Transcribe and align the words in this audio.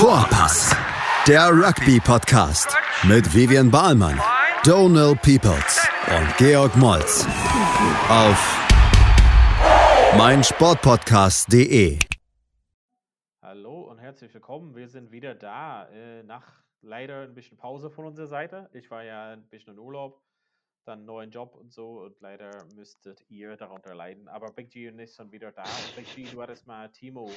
Vorpass, 0.00 0.74
der 1.28 1.50
Rugby-Podcast 1.50 2.74
mit 3.06 3.34
Vivian 3.34 3.70
Bahlmann, 3.70 4.18
Donal 4.64 5.14
Peoples 5.14 5.86
und 6.08 6.36
Georg 6.38 6.74
Moltz 6.74 7.26
auf 8.08 8.40
meinsportpodcast.de. 10.16 11.98
Hallo 13.42 13.90
und 13.90 13.98
herzlich 13.98 14.32
willkommen. 14.32 14.74
Wir 14.74 14.88
sind 14.88 15.12
wieder 15.12 15.34
da 15.34 15.86
äh, 15.90 16.22
nach 16.22 16.50
leider 16.80 17.24
ein 17.24 17.34
bisschen 17.34 17.58
Pause 17.58 17.90
von 17.90 18.06
unserer 18.06 18.28
Seite. 18.28 18.70
Ich 18.72 18.90
war 18.90 19.04
ja 19.04 19.32
ein 19.32 19.46
bisschen 19.50 19.74
in 19.74 19.78
Urlaub, 19.78 20.22
dann 20.86 21.00
einen 21.00 21.06
neuen 21.06 21.30
Job 21.30 21.54
und 21.56 21.74
so 21.74 22.00
und 22.00 22.18
leider 22.22 22.64
müsstet 22.74 23.22
ihr 23.28 23.54
darunter 23.58 23.94
leiden. 23.94 24.28
Aber 24.28 24.50
Big 24.50 24.70
G 24.70 24.88
und 24.88 24.98
ich 24.98 25.12
sind 25.12 25.30
wieder 25.30 25.52
da. 25.52 25.64
Und 25.64 25.94
Big 25.94 26.14
G, 26.14 26.24
du 26.24 26.40
hattest 26.40 26.66
mal 26.66 26.88
Timo 26.88 27.30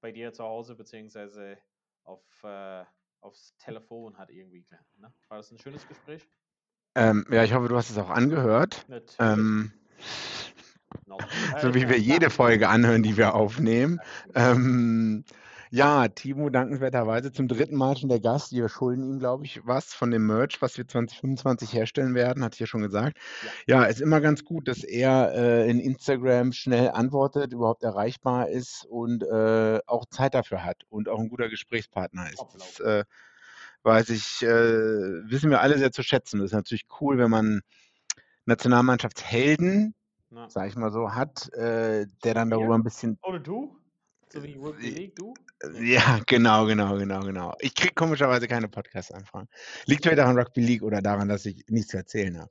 bei 0.00 0.12
dir 0.12 0.32
zu 0.32 0.44
Hause 0.44 0.76
beziehungsweise 0.76 1.58
auf, 2.06 2.22
äh, 2.44 2.84
aufs 3.20 3.54
Telefon 3.58 4.16
hat 4.16 4.30
irgendwie. 4.30 4.64
Ne? 4.98 5.12
War 5.28 5.38
das 5.38 5.50
ein 5.50 5.58
schönes 5.58 5.86
Gespräch? 5.86 6.26
Ähm, 6.94 7.26
ja, 7.30 7.44
ich 7.44 7.52
hoffe, 7.52 7.68
du 7.68 7.76
hast 7.76 7.90
es 7.90 7.98
auch 7.98 8.08
angehört. 8.10 8.86
Ähm, 9.18 9.72
so 11.60 11.74
wie 11.74 11.88
wir 11.88 11.98
jede 11.98 12.30
Folge 12.30 12.68
anhören, 12.68 13.02
die 13.02 13.16
wir 13.16 13.34
aufnehmen. 13.34 14.00
Ähm, 14.34 15.24
ja, 15.70 16.08
Timo 16.08 16.50
dankenswerterweise 16.50 17.32
zum 17.32 17.48
dritten 17.48 17.76
Mal 17.76 17.96
schon 17.96 18.08
der 18.08 18.20
Gast. 18.20 18.52
Wir 18.52 18.68
schulden 18.68 19.04
ihm, 19.04 19.18
glaube 19.18 19.44
ich, 19.44 19.60
was 19.64 19.92
von 19.92 20.10
dem 20.10 20.26
Merch, 20.26 20.60
was 20.60 20.78
wir 20.78 20.86
2025 20.86 21.72
herstellen 21.72 22.14
werden, 22.14 22.48
ich 22.52 22.58
ja 22.60 22.66
schon 22.66 22.82
gesagt. 22.82 23.18
Ja, 23.66 23.84
ist 23.84 24.00
immer 24.00 24.20
ganz 24.20 24.44
gut, 24.44 24.68
dass 24.68 24.84
er 24.84 25.32
äh, 25.34 25.70
in 25.70 25.80
Instagram 25.80 26.52
schnell 26.52 26.90
antwortet, 26.90 27.52
überhaupt 27.52 27.82
erreichbar 27.82 28.48
ist 28.48 28.86
und 28.88 29.22
äh, 29.22 29.80
auch 29.86 30.06
Zeit 30.06 30.34
dafür 30.34 30.64
hat 30.64 30.82
und 30.88 31.08
auch 31.08 31.18
ein 31.18 31.28
guter 31.28 31.48
Gesprächspartner 31.48 32.30
ist. 32.32 32.44
Das 32.54 32.80
äh, 32.80 33.04
weiß 33.82 34.10
ich, 34.10 34.42
äh, 34.42 34.48
wissen 34.48 35.50
wir 35.50 35.60
alle 35.60 35.78
sehr 35.78 35.92
zu 35.92 36.02
schätzen. 36.02 36.38
Das 36.38 36.46
ist 36.46 36.54
natürlich 36.54 36.86
cool, 37.00 37.18
wenn 37.18 37.30
man 37.30 37.60
Nationalmannschaftshelden, 38.44 39.94
sag 40.48 40.68
ich 40.68 40.76
mal 40.76 40.92
so, 40.92 41.14
hat, 41.14 41.52
äh, 41.54 42.06
der 42.24 42.34
dann 42.34 42.50
darüber 42.50 42.74
ein 42.74 42.82
bisschen. 42.82 43.18
Oder 43.22 43.40
du? 43.40 43.76
So 44.28 44.42
wie 44.42 44.54
Rugby 44.54 44.90
League, 44.90 45.16
du? 45.16 45.34
Ja, 45.80 46.20
genau, 46.26 46.66
genau, 46.66 46.96
genau, 46.96 47.20
genau. 47.20 47.54
Ich 47.60 47.74
kriege 47.74 47.94
komischerweise 47.94 48.48
keine 48.48 48.68
Podcast-Anfragen. 48.68 49.48
Liegt 49.86 50.02
vielleicht 50.02 50.20
auch 50.20 50.26
an 50.26 50.38
Rugby 50.38 50.60
League 50.60 50.82
oder 50.82 51.00
daran, 51.00 51.28
dass 51.28 51.46
ich 51.46 51.64
nichts 51.68 51.90
zu 51.90 51.96
erzählen 51.96 52.38
habe. 52.38 52.50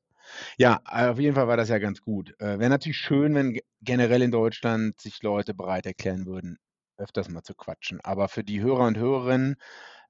Ja, 0.57 0.81
auf 0.85 1.19
jeden 1.19 1.35
Fall 1.35 1.47
war 1.47 1.57
das 1.57 1.69
ja 1.69 1.77
ganz 1.77 2.01
gut. 2.01 2.33
Äh, 2.39 2.59
Wäre 2.59 2.69
natürlich 2.69 2.97
schön, 2.97 3.35
wenn 3.35 3.59
generell 3.81 4.21
in 4.21 4.31
Deutschland 4.31 4.99
sich 4.99 5.21
Leute 5.21 5.53
bereit 5.53 5.85
erklären 5.85 6.25
würden, 6.25 6.57
öfters 6.97 7.29
mal 7.29 7.43
zu 7.43 7.53
quatschen. 7.53 7.99
Aber 8.01 8.29
für 8.29 8.43
die 8.43 8.61
Hörer 8.61 8.87
und 8.87 8.97
Hörerinnen, 8.97 9.57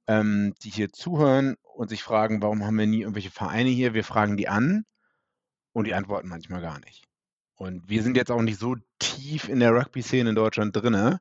ähm, 0.07 0.53
die 0.61 0.69
hier 0.69 0.91
zuhören 0.91 1.55
und 1.63 1.89
sich 1.89 2.03
fragen, 2.03 2.41
warum 2.41 2.63
haben 2.63 2.77
wir 2.77 2.88
nie 2.88 3.02
irgendwelche 3.02 3.31
Vereine 3.31 3.69
hier? 3.69 3.94
Wir 3.94 4.03
fragen 4.03 4.38
die 4.38 4.47
an 4.47 4.85
und 5.73 5.88
die 5.88 5.94
antworten 5.95 6.29
manchmal 6.29 6.61
gar 6.61 6.79
nicht. 6.79 7.03
Und 7.55 7.89
wir 7.89 8.03
sind 8.03 8.17
jetzt 8.17 8.31
auch 8.31 8.41
nicht 8.41 8.59
so 8.59 8.75
tief 9.00 9.50
in 9.50 9.59
der 9.59 9.73
Rugby-Szene 9.73 10.29
in 10.29 10.35
Deutschland 10.35 10.75
drinne, 10.75 11.19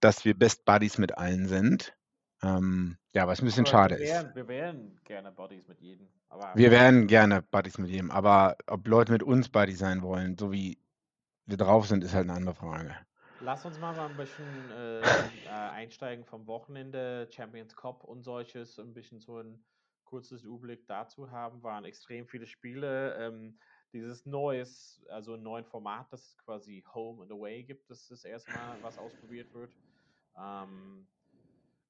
dass 0.00 0.24
wir 0.24 0.38
Best 0.38 0.64
Buddies 0.64 0.98
mit 0.98 1.16
allen 1.18 1.46
sind. 1.48 1.94
Ähm, 2.42 2.96
ja, 3.14 3.26
was 3.26 3.40
ein 3.42 3.44
bisschen 3.46 3.66
Aber 3.66 3.70
schade 3.70 3.98
wir 3.98 4.04
ist. 4.04 4.10
wären, 4.10 4.34
wir 4.34 4.48
wären 4.48 5.00
gerne 5.04 5.32
Buddies 5.32 5.68
mit 5.68 5.80
jedem. 5.80 6.08
Aber 6.28 6.52
Wir 6.54 6.70
wären 6.70 7.06
gerne 7.06 7.42
Buddies 7.42 7.78
mit 7.78 7.90
jedem, 7.90 8.10
aber 8.10 8.56
ob 8.66 8.86
Leute 8.86 9.12
mit 9.12 9.22
uns 9.22 9.48
Buddies 9.48 9.78
sein 9.78 10.02
wollen, 10.02 10.38
so 10.38 10.52
wie 10.52 10.78
wir 11.46 11.56
drauf 11.56 11.86
sind, 11.86 12.04
ist 12.04 12.14
halt 12.14 12.28
eine 12.28 12.34
andere 12.34 12.54
Frage. 12.54 12.94
Lass 13.40 13.64
uns 13.64 13.78
mal 13.78 13.94
so 13.94 14.02
ein 14.02 14.16
bisschen 14.16 14.70
äh, 14.70 15.00
äh, 15.00 15.48
einsteigen 15.48 16.24
vom 16.24 16.46
Wochenende, 16.46 17.28
Champions 17.30 17.74
Cup 17.74 18.04
und 18.04 18.22
solches, 18.22 18.78
ein 18.78 18.92
bisschen 18.94 19.18
so 19.18 19.38
ein 19.38 19.64
kurzes 20.04 20.42
Überblick 20.44 20.86
dazu 20.86 21.30
haben. 21.30 21.62
Waren 21.62 21.84
extrem 21.84 22.26
viele 22.26 22.46
Spiele. 22.46 23.14
Ähm, 23.16 23.58
dieses 23.92 24.26
neues, 24.26 25.04
also 25.08 25.34
ein 25.34 25.42
neuen 25.42 25.64
Format, 25.64 26.12
das 26.12 26.28
es 26.28 26.38
quasi 26.38 26.84
Home 26.94 27.22
and 27.22 27.32
Away 27.32 27.62
gibt, 27.62 27.90
das 27.90 28.10
ist 28.10 28.24
erstmal 28.24 28.80
was 28.82 28.98
ausprobiert 28.98 29.52
wird. 29.54 29.72
Ähm, 30.38 31.06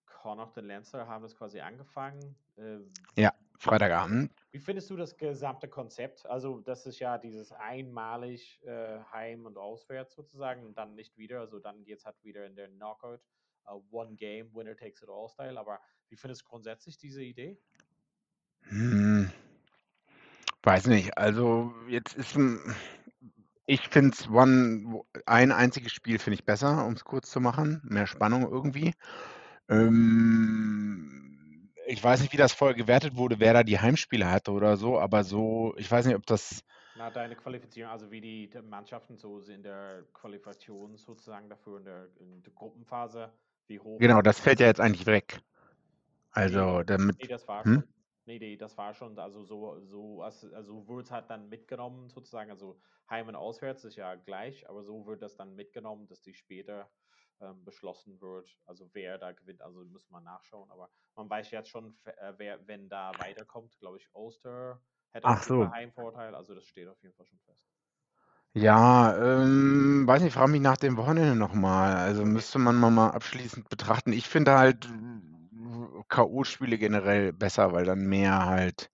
Connacht 0.07 0.57
und 0.59 0.67
Lancer 0.67 1.07
haben 1.07 1.23
das 1.23 1.37
quasi 1.37 1.61
angefangen. 1.61 2.37
Äh, 2.57 2.79
Ja, 3.17 3.33
Freitagabend. 3.59 4.33
wie 4.51 4.59
findest 4.59 4.91
du 4.91 4.97
das 4.97 5.17
gesamte 5.17 5.69
Konzept? 5.69 6.27
Also, 6.27 6.61
das 6.61 6.87
ist 6.87 6.99
ja 6.99 7.19
dieses 7.19 7.53
einmalig 7.53 8.61
äh, 8.65 9.01
Heim 9.13 9.47
und 9.47 9.57
Auswärts 9.57 10.15
sozusagen 10.15 10.65
und 10.67 10.77
dann 10.77 10.95
nicht 10.95 11.17
wieder. 11.17 11.41
Also, 11.41 11.59
dann 11.59 11.85
geht 11.85 11.99
es 11.99 12.05
halt 12.07 12.23
wieder 12.23 12.47
in 12.47 12.55
der 12.57 12.69
Knockout, 12.69 13.21
uh, 13.67 13.83
One 13.91 14.15
Game, 14.15 14.55
Winner 14.55 14.77
takes 14.77 15.03
it 15.03 15.09
all 15.09 15.29
Style. 15.29 15.59
Aber 15.59 15.81
wie 16.09 16.17
findest 16.17 16.43
du 16.43 16.47
grundsätzlich 16.49 16.99
diese 16.99 17.23
Idee? 17.23 17.59
Hm, 18.65 19.31
weiß 20.63 20.87
nicht. 20.87 21.17
Also 21.17 21.73
jetzt 21.89 22.15
ist 22.15 22.37
ein, 22.37 22.61
ich 23.67 23.89
finde 23.89 24.17
es 24.19 24.29
one, 24.29 25.03
ein 25.27 25.53
einziges 25.53 25.93
Spiel 25.93 26.19
finde 26.19 26.35
ich 26.35 26.45
besser, 26.45 26.87
um 26.87 26.95
es 26.95 27.05
kurz 27.05 27.31
zu 27.31 27.41
machen. 27.41 27.81
Mehr 27.85 28.07
Spannung 28.07 28.51
irgendwie. 28.51 28.93
Ähm, 29.69 31.71
ich 31.87 32.03
weiß 32.03 32.21
nicht, 32.21 32.33
wie 32.33 32.37
das 32.37 32.53
vorher 32.53 32.77
gewertet 32.77 33.17
wurde, 33.17 33.41
wer 33.41 33.53
da 33.53 33.63
die 33.63 33.79
Heimspiele 33.79 34.31
hatte 34.31 34.53
oder 34.53 34.77
so, 34.77 34.99
aber 34.99 35.25
so, 35.25 35.75
ich 35.77 35.91
weiß 35.91 36.07
nicht, 36.07 36.17
ob 36.17 36.27
das. 36.27 36.63
Na, 36.97 37.11
deine 37.11 37.37
Qualifizierung, 37.37 37.91
also 37.91 38.11
wie 38.11 38.21
die 38.21 38.51
Mannschaften 38.69 39.17
so 39.17 39.41
in 39.41 39.63
der 39.63 40.05
Qualifikation 40.13 40.97
sozusagen 40.97 41.49
dafür 41.49 41.79
in 41.79 41.85
der, 41.85 42.09
in 42.21 42.43
der 42.43 42.53
Gruppenphase, 42.53 43.33
wie 43.69 43.79
hoch. 43.79 43.99
Genau, 43.99 44.23
das 44.23 44.41
fällt 44.41 44.61
ja 44.61 44.67
jetzt 44.67 44.81
eigentlich 44.81 45.07
weg. 45.07 45.41
Also 46.33 46.83
damit. 46.83 47.19
nee, 47.19 47.27
das 47.27 47.47
war 47.49 47.65
Hm? 47.65 47.85
Nee, 48.27 48.39
nee, 48.39 48.57
das 48.57 48.77
war 48.79 48.95
schon, 48.95 49.19
also 49.19 49.43
so, 49.45 49.81
so, 49.81 50.23
also 50.23 50.87
wird 50.89 51.07
es 51.07 51.11
halt 51.11 51.31
dann 51.31 51.49
mitgenommen 51.49 52.09
sozusagen, 52.11 52.51
also 52.51 52.81
Heim 53.09 53.29
und 53.29 53.35
Auswärts 53.37 53.85
ist 53.85 53.97
ja 53.97 54.15
gleich, 54.15 54.69
aber 54.69 54.85
so 54.85 55.07
wird 55.07 55.23
das 55.23 55.37
dann 55.37 55.55
mitgenommen, 55.55 56.07
dass 56.07 56.21
die 56.23 56.35
später 56.35 56.91
ähm, 57.41 57.65
beschlossen 57.65 58.21
wird, 58.21 58.59
also 58.67 58.91
wer 58.93 59.19
da 59.19 59.33
gewinnt, 59.33 59.63
also 59.63 59.85
muss 59.85 60.11
man 60.11 60.25
nachschauen, 60.25 60.71
aber 60.71 60.91
man 61.17 61.29
weiß 61.31 61.51
jetzt 61.51 61.71
schon, 61.71 61.99
äh, 62.05 62.35
wer, 62.37 62.67
wenn 62.69 62.89
da 62.89 63.13
weiterkommt, 63.19 63.79
glaube 63.79 63.99
ich, 63.99 64.09
Ulster 64.15 64.83
hätte 65.11 65.27
Ach 65.27 65.43
so. 65.43 65.71
Heimvorteil, 65.71 66.35
also 66.35 66.55
das 66.55 66.67
steht 66.67 66.89
auf 66.89 67.03
jeden 67.03 67.15
Fall 67.15 67.27
schon 67.27 67.41
fest. 67.41 67.67
Ja, 68.53 69.17
ähm, 69.17 70.07
weiß 70.07 70.23
nicht, 70.23 70.33
frage 70.35 70.51
mich 70.51 70.61
nach 70.61 70.77
dem 70.77 70.97
Wochenende 70.97 71.37
nochmal. 71.37 71.95
Also 71.97 72.25
müsste 72.25 72.59
man 72.59 72.77
mal, 72.77 72.91
mal 72.91 73.11
abschließend 73.11 73.69
betrachten. 73.69 74.13
Ich 74.13 74.29
finde 74.29 74.59
halt 74.59 74.89
K.O.-Spiele 76.11 76.77
generell 76.77 77.33
besser, 77.33 77.73
weil 77.73 77.85
dann 77.85 78.07
mehr 78.07 78.47
halt 78.47 78.91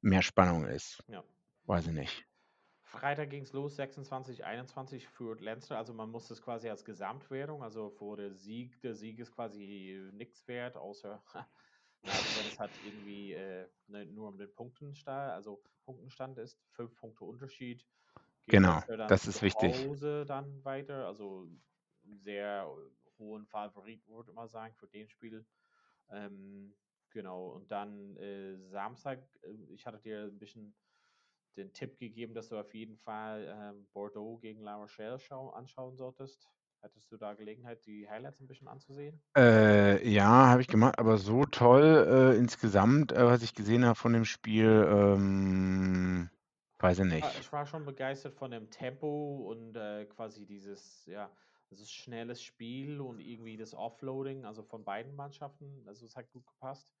mehr 0.00 0.22
Spannung 0.22 0.66
ist. 0.66 1.02
Ja. 1.08 1.24
Weiß 1.64 1.86
ich 1.86 1.92
nicht. 1.92 2.26
Freitag 2.82 3.30
ging 3.30 3.42
es 3.42 3.52
los, 3.52 3.74
26, 3.76 4.44
21 4.44 5.08
für 5.08 5.34
Leinster. 5.40 5.78
Also 5.78 5.94
man 5.94 6.10
muss 6.10 6.28
das 6.28 6.42
quasi 6.42 6.68
als 6.68 6.84
Gesamtwertung, 6.84 7.62
also 7.62 7.90
vor 7.90 8.16
der 8.16 8.34
Sieg, 8.34 8.80
der 8.82 8.94
Sieg 8.94 9.18
ist 9.18 9.32
quasi 9.32 10.10
nichts 10.12 10.46
wert, 10.46 10.76
außer 10.76 11.22
also 12.02 12.38
wenn 12.38 12.46
es 12.46 12.58
halt 12.58 12.70
irgendwie 12.86 13.32
äh, 13.32 13.66
ne, 13.88 14.06
nur 14.06 14.28
um 14.28 14.38
den 14.38 14.54
Punktenstand, 14.54 15.32
also 15.32 15.62
Punktenstand 15.84 16.38
ist, 16.38 16.60
fünf 16.70 16.94
Punkte 16.94 17.24
Unterschied. 17.24 17.84
Genau, 18.46 18.82
das 19.08 19.26
ist 19.26 19.42
wichtig. 19.42 19.74
Hause 19.86 20.24
dann 20.26 20.62
weiter, 20.64 21.06
also 21.06 21.48
sehr 22.04 22.68
hohen 23.18 23.46
Favorit, 23.46 24.06
würde 24.06 24.32
mal 24.32 24.48
sagen, 24.48 24.74
für 24.74 24.86
den 24.86 25.08
Spiel. 25.08 25.46
Ähm, 26.10 26.74
genau, 27.10 27.48
und 27.48 27.70
dann 27.70 28.16
äh, 28.16 28.56
Samstag, 28.68 29.26
äh, 29.42 29.52
ich 29.74 29.86
hatte 29.86 29.98
dir 29.98 30.24
ein 30.24 30.38
bisschen 30.38 30.74
den 31.56 31.72
Tipp 31.72 31.98
gegeben, 31.98 32.34
dass 32.34 32.48
du 32.48 32.58
auf 32.58 32.74
jeden 32.74 32.96
Fall 32.96 33.46
ähm, 33.48 33.86
Bordeaux 33.92 34.38
gegen 34.38 34.60
La 34.62 34.76
Rochelle 34.76 35.18
schau 35.18 35.50
anschauen 35.50 35.96
solltest. 35.96 36.50
Hättest 36.80 37.10
du 37.10 37.16
da 37.16 37.32
Gelegenheit, 37.34 37.86
die 37.86 38.08
Highlights 38.08 38.40
ein 38.40 38.46
bisschen 38.46 38.68
anzusehen? 38.68 39.22
Äh, 39.36 40.06
ja, 40.08 40.48
habe 40.48 40.60
ich 40.60 40.68
gemacht, 40.68 40.98
aber 40.98 41.16
so 41.16 41.44
toll 41.44 42.34
äh, 42.34 42.36
insgesamt, 42.36 43.12
äh, 43.12 43.24
was 43.24 43.42
ich 43.42 43.54
gesehen 43.54 43.84
habe 43.84 43.94
von 43.94 44.12
dem 44.12 44.24
Spiel, 44.24 44.86
ähm, 44.88 46.28
weiß 46.78 47.00
ich 47.00 47.04
nicht. 47.06 47.40
Ich 47.40 47.52
war 47.52 47.66
schon 47.66 47.84
begeistert 47.84 48.34
von 48.34 48.50
dem 48.50 48.70
Tempo 48.70 49.46
und 49.48 49.76
äh, 49.76 50.04
quasi 50.06 50.44
dieses, 50.44 51.06
ja, 51.06 51.30
dieses 51.74 51.92
schnelles 51.92 52.42
Spiel 52.42 53.00
und 53.00 53.20
irgendwie 53.20 53.56
das 53.56 53.74
Offloading, 53.74 54.44
also 54.46 54.62
von 54.62 54.84
beiden 54.84 55.14
Mannschaften. 55.14 55.84
Also 55.88 56.06
es 56.06 56.16
hat 56.16 56.30
gut 56.32 56.46
gepasst. 56.46 56.92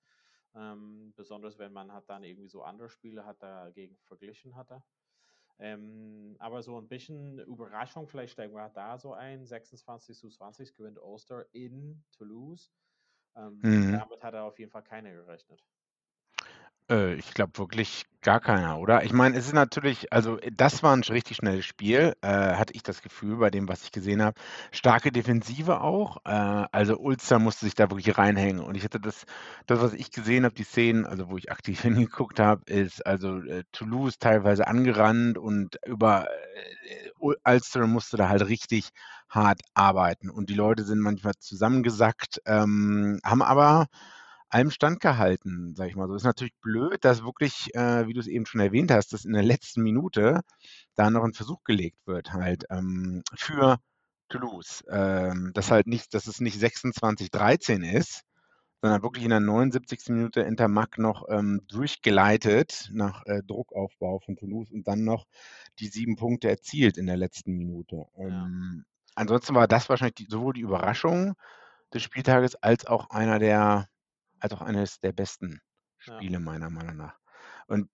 Ähm, 0.54 1.12
besonders 1.16 1.58
wenn 1.58 1.72
man 1.72 1.92
hat 1.92 2.08
dann 2.10 2.24
irgendwie 2.24 2.48
so 2.48 2.62
andere 2.62 2.88
Spiele 2.90 3.26
hat 3.26 3.42
dagegen 3.42 3.98
verglichen 3.98 4.56
hatte. 4.56 4.84
Ähm, 5.58 6.36
aber 6.40 6.62
so 6.62 6.78
ein 6.78 6.88
bisschen 6.88 7.38
Überraschung, 7.40 8.08
vielleicht 8.08 8.32
steigen 8.34 8.54
wir 8.54 8.68
da 8.70 8.98
so 8.98 9.12
ein. 9.14 9.46
26 9.46 10.18
zu 10.18 10.28
20 10.30 10.74
gewinnt 10.74 10.98
Ulster 11.00 11.46
in 11.54 12.04
Toulouse. 12.12 12.72
Ähm, 13.36 13.64
Mhm. 13.64 14.00
damit 14.00 14.22
hat 14.24 14.34
er 14.34 14.44
auf 14.44 14.58
jeden 14.58 14.72
Fall 14.72 14.84
keiner 14.84 15.12
gerechnet. 15.12 15.64
Äh, 16.90 17.14
ich 17.14 17.32
glaube 17.34 17.56
wirklich 17.58 18.04
gar 18.20 18.40
keiner, 18.40 18.78
oder? 18.78 19.04
Ich 19.04 19.12
meine, 19.12 19.36
es 19.36 19.46
ist 19.46 19.52
natürlich 19.54 20.12
also, 20.12 20.38
äh, 20.38 20.50
das 20.54 20.82
war 20.82 20.92
'n 20.94 21.02
richtig 21.02 21.36
schnelles 21.38 21.64
Spiel, 21.64 22.14
äh, 22.22 22.26
hatte 22.28 22.74
ich 22.74 22.82
das 22.82 23.02
Gefühl 23.02 23.36
bei 23.36 23.50
dem, 23.50 23.68
was 23.68 23.82
ich 23.84 23.92
gesehen 23.92 24.22
habe. 24.22 24.38
Starke 24.72 25.10
Defensive 25.12 25.80
auch. 25.80 26.18
Äh, 26.24 26.30
also, 26.72 26.98
Ulster 26.98 27.38
musste 27.38 27.64
sich 27.66 27.74
da 27.74 27.90
wirklich 27.90 28.16
reinhängen 28.18 28.60
und 28.60 28.76
ich 28.76 28.84
hatte 28.84 29.00
das 29.00 29.24
das, 29.66 29.80
was 29.80 29.92
ich 29.94 30.10
gesehen 30.10 30.44
habe, 30.44 30.54
die 30.54 30.64
Szenen, 30.64 31.06
also, 31.06 31.28
wo 31.30 31.36
ich 31.38 31.50
aktiv 31.50 31.80
hingeguckt 31.82 32.38
habe, 32.40 32.62
ist 32.70 33.04
also, 33.06 33.38
äh, 33.42 33.64
Toulouse 33.72 34.18
teilweise 34.18 34.66
angerannt 34.66 35.38
und 35.38 35.78
über 35.86 36.28
äh, 36.28 37.10
Ulster 37.44 37.86
musste 37.86 38.16
da 38.18 38.28
halt 38.28 38.46
richtig 38.46 38.90
hart 39.30 39.60
arbeiten 39.74 40.30
und 40.30 40.50
die 40.50 40.54
Leute 40.54 40.84
sind 40.84 41.00
manchmal 41.00 41.32
zusammengesackt, 41.38 42.40
ähm, 42.46 43.20
haben 43.24 43.42
aber 43.42 43.86
allem 44.54 44.70
standgehalten, 44.70 45.74
sage 45.76 45.90
ich 45.90 45.96
mal 45.96 46.08
so. 46.08 46.14
Ist 46.14 46.24
natürlich 46.24 46.54
blöd, 46.62 47.04
dass 47.04 47.24
wirklich, 47.24 47.74
äh, 47.74 48.06
wie 48.08 48.14
du 48.14 48.20
es 48.20 48.28
eben 48.28 48.46
schon 48.46 48.60
erwähnt 48.60 48.90
hast, 48.92 49.12
dass 49.12 49.24
in 49.24 49.32
der 49.34 49.42
letzten 49.42 49.82
Minute 49.82 50.42
da 50.94 51.10
noch 51.10 51.24
ein 51.24 51.34
Versuch 51.34 51.64
gelegt 51.64 51.98
wird 52.06 52.32
halt, 52.32 52.64
ähm, 52.70 53.22
für 53.36 53.78
Toulouse. 54.28 54.84
Ähm, 54.90 55.52
dass 55.54 55.70
halt 55.70 55.86
nicht 55.88 56.14
dass 56.14 56.26
es 56.28 56.40
nicht 56.40 56.58
26:13 56.58 57.82
ist, 57.84 58.22
sondern 58.82 59.02
wirklich 59.02 59.24
in 59.24 59.30
der 59.30 59.40
79. 59.40 60.12
Minute 60.14 60.42
Intermac 60.42 60.98
noch, 60.98 61.26
ähm, 61.30 61.62
durchgeleitet 61.68 62.90
nach, 62.92 63.24
äh, 63.26 63.42
Druckaufbau 63.42 64.20
von 64.20 64.36
Toulouse 64.36 64.70
und 64.70 64.86
dann 64.88 65.04
noch 65.04 65.26
die 65.80 65.88
sieben 65.88 66.16
Punkte 66.16 66.48
erzielt 66.48 66.98
in 66.98 67.06
der 67.06 67.16
letzten 67.16 67.54
Minute. 67.54 68.06
Ja. 68.18 68.26
Ähm, 68.28 68.84
ansonsten 69.14 69.54
war 69.54 69.68
das 69.68 69.88
wahrscheinlich 69.88 70.16
die 70.16 70.26
sowohl 70.30 70.54
die 70.54 70.60
Überraschung 70.62 71.34
des 71.94 72.02
Spieltages 72.02 72.56
als 72.56 72.86
auch 72.86 73.10
einer 73.10 73.38
der 73.38 73.88
als 74.44 74.52
auch 74.52 74.62
eines 74.62 75.00
der 75.00 75.12
besten 75.12 75.60
Ja. 76.06 76.18
Spiele 76.18 76.38
meiner 76.38 76.70
Meinung 76.70 76.96
nach. 76.96 77.18
Und 77.66 77.88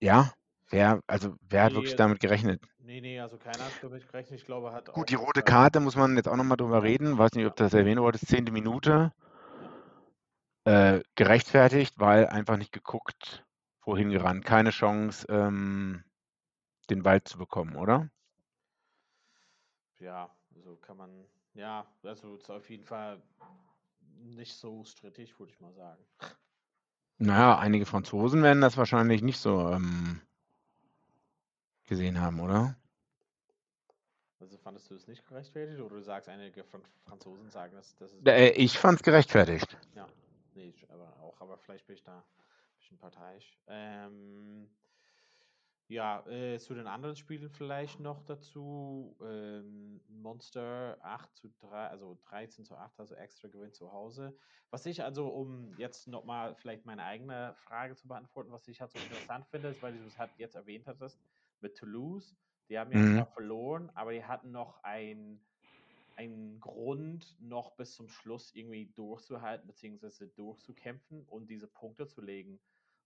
ja, 0.00 0.32
wer 0.70 1.00
also, 1.06 1.36
wer 1.40 1.64
hat 1.64 1.74
wirklich 1.74 1.96
damit 1.96 2.20
gerechnet? 2.20 2.62
ne, 2.78 3.00
ne, 3.00 3.20
also 3.20 3.38
keiner 3.38 3.64
hat 3.66 3.82
damit 3.82 4.06
gerechnet. 4.06 4.40
Ich 4.40 4.46
glaube, 4.46 4.72
hat 4.72 4.88
Gut, 4.92 5.10
die 5.10 5.14
rote 5.14 5.42
Ulster 5.42 5.42
Karte 5.42 5.80
muss 5.80 5.96
man 5.96 6.16
jetzt 6.16 6.28
auch 6.28 6.36
noch 6.36 6.44
mal 6.44 6.56
drüber 6.56 6.82
reden. 6.82 7.18
Weiß 7.18 7.32
nicht, 7.32 7.46
ob 7.46 7.56
das 7.56 7.74
erwähnen 7.74 8.02
wolltest, 8.02 8.28
10. 8.28 8.52
Minute. 8.52 9.12
Äh, 10.64 11.00
gerechtfertigt, 11.14 11.94
weil 11.98 12.26
einfach 12.26 12.56
nicht 12.56 12.72
geguckt, 12.72 13.44
wohin 13.84 14.10
gerannt. 14.10 14.44
Keine 14.44 14.70
Chance, 14.70 15.26
ähm, 15.30 16.04
den 16.90 17.02
Ball 17.02 17.22
zu 17.24 17.38
bekommen, 17.38 17.76
oder? 17.76 18.10
Ja, 19.98 20.30
also 20.54 20.76
kann 20.76 20.96
man 20.96 21.26
ja, 21.54 21.86
also 22.02 22.36
ist 22.36 22.50
auf 22.50 22.68
jeden 22.68 22.84
Fall 22.84 23.22
nicht 24.18 24.54
so 24.56 24.84
strittig, 24.84 25.38
würde 25.38 25.52
ich 25.52 25.60
mal 25.60 25.72
sagen. 25.72 26.04
Na 27.18 27.38
ja, 27.38 27.58
einige 27.58 27.86
Franzosen 27.86 28.42
werden 28.42 28.60
das 28.60 28.76
wahrscheinlich 28.76 29.22
nicht 29.22 29.38
so, 29.38 29.70
ähm 29.70 30.20
gesehen 31.88 32.20
haben, 32.20 32.40
oder? 32.40 32.76
Also, 34.40 34.58
fandest 34.58 34.90
du 34.90 34.94
es 34.94 35.06
nicht 35.06 35.26
gerechtfertigt 35.26 35.80
oder 35.80 35.96
du 35.96 36.02
sagst, 36.02 36.28
einige 36.28 36.64
Fran 36.64 36.82
Franzosen 37.06 37.50
sagen, 37.50 37.74
dass 37.74 37.94
das 37.96 38.12
ist 38.12 38.26
Äh, 38.26 38.50
ich 38.50 38.78
fand's 38.78 39.02
gerechtfertigt. 39.02 39.76
Ja, 39.94 40.08
ne, 40.54 40.64
ich 40.64 40.88
aber 40.90 41.18
auch, 41.20 41.40
aber 41.40 41.58
vielleicht 41.58 41.86
bin 41.86 41.96
ich 41.96 42.02
da 42.02 42.18
'n 42.18 42.24
bisschen 42.78 42.98
parteiisch. 42.98 43.58
Ähm, 43.66 44.68
ja, 45.88 46.26
äh, 46.26 46.58
zu 46.58 46.74
den 46.74 46.86
anderen 46.88 47.16
Spielen 47.16 47.48
vielleicht 47.50 48.00
noch 48.00 48.22
dazu. 48.22 49.16
Ähm, 49.22 50.02
Munster 50.08 50.98
8:3, 51.00 51.88
also 51.88 52.18
13:8, 52.20 52.98
also 52.98 53.14
extra 53.14 53.48
Gewinn 53.48 53.72
zu 53.72 53.92
Hause. 53.92 54.36
Was 54.70 54.84
ich 54.86 55.02
also, 55.04 55.28
um 55.28 55.76
jetzt 55.76 56.08
noch 56.08 56.24
mal 56.24 56.56
vielleicht 56.56 56.84
meine 56.86 57.04
eigene 57.04 57.54
Frage 57.54 57.94
zu 57.94 58.08
beantworten, 58.08 58.50
was 58.52 58.66
ich 58.68 58.80
halt 58.80 58.90
so 58.90 58.98
interessant 59.00 59.46
finde, 59.46 59.68
ist, 59.68 59.82
weil 59.82 59.96
du 59.98 60.04
es 60.04 60.18
halt 60.18 60.32
jetzt 60.38 60.56
erwähnt 60.56 60.86
hattest 60.86 61.22
mit 61.60 61.76
Toulouse. 61.76 62.36
Die 62.68 62.78
haben 62.78 62.90
ja 62.92 63.00
Mhm. 63.02 63.26
verloren, 63.34 63.90
aber 63.94 64.12
die 64.12 64.24
hatten 64.24 64.50
noch 64.50 64.82
ein 64.82 65.46
einen 66.14 66.60
Grund, 66.60 67.36
noch 67.40 67.76
bis 67.76 67.94
zum 67.94 68.08
Schluss 68.08 68.54
irgendwie 68.54 68.86
durchzuhalten 68.92 69.66
beziehungsweise 69.66 70.28
durchzukämpfen 70.28 71.24
und 71.26 71.48
diese 71.50 71.68
Punkte 71.68 72.06
zu 72.06 72.22
legen. 72.22 72.60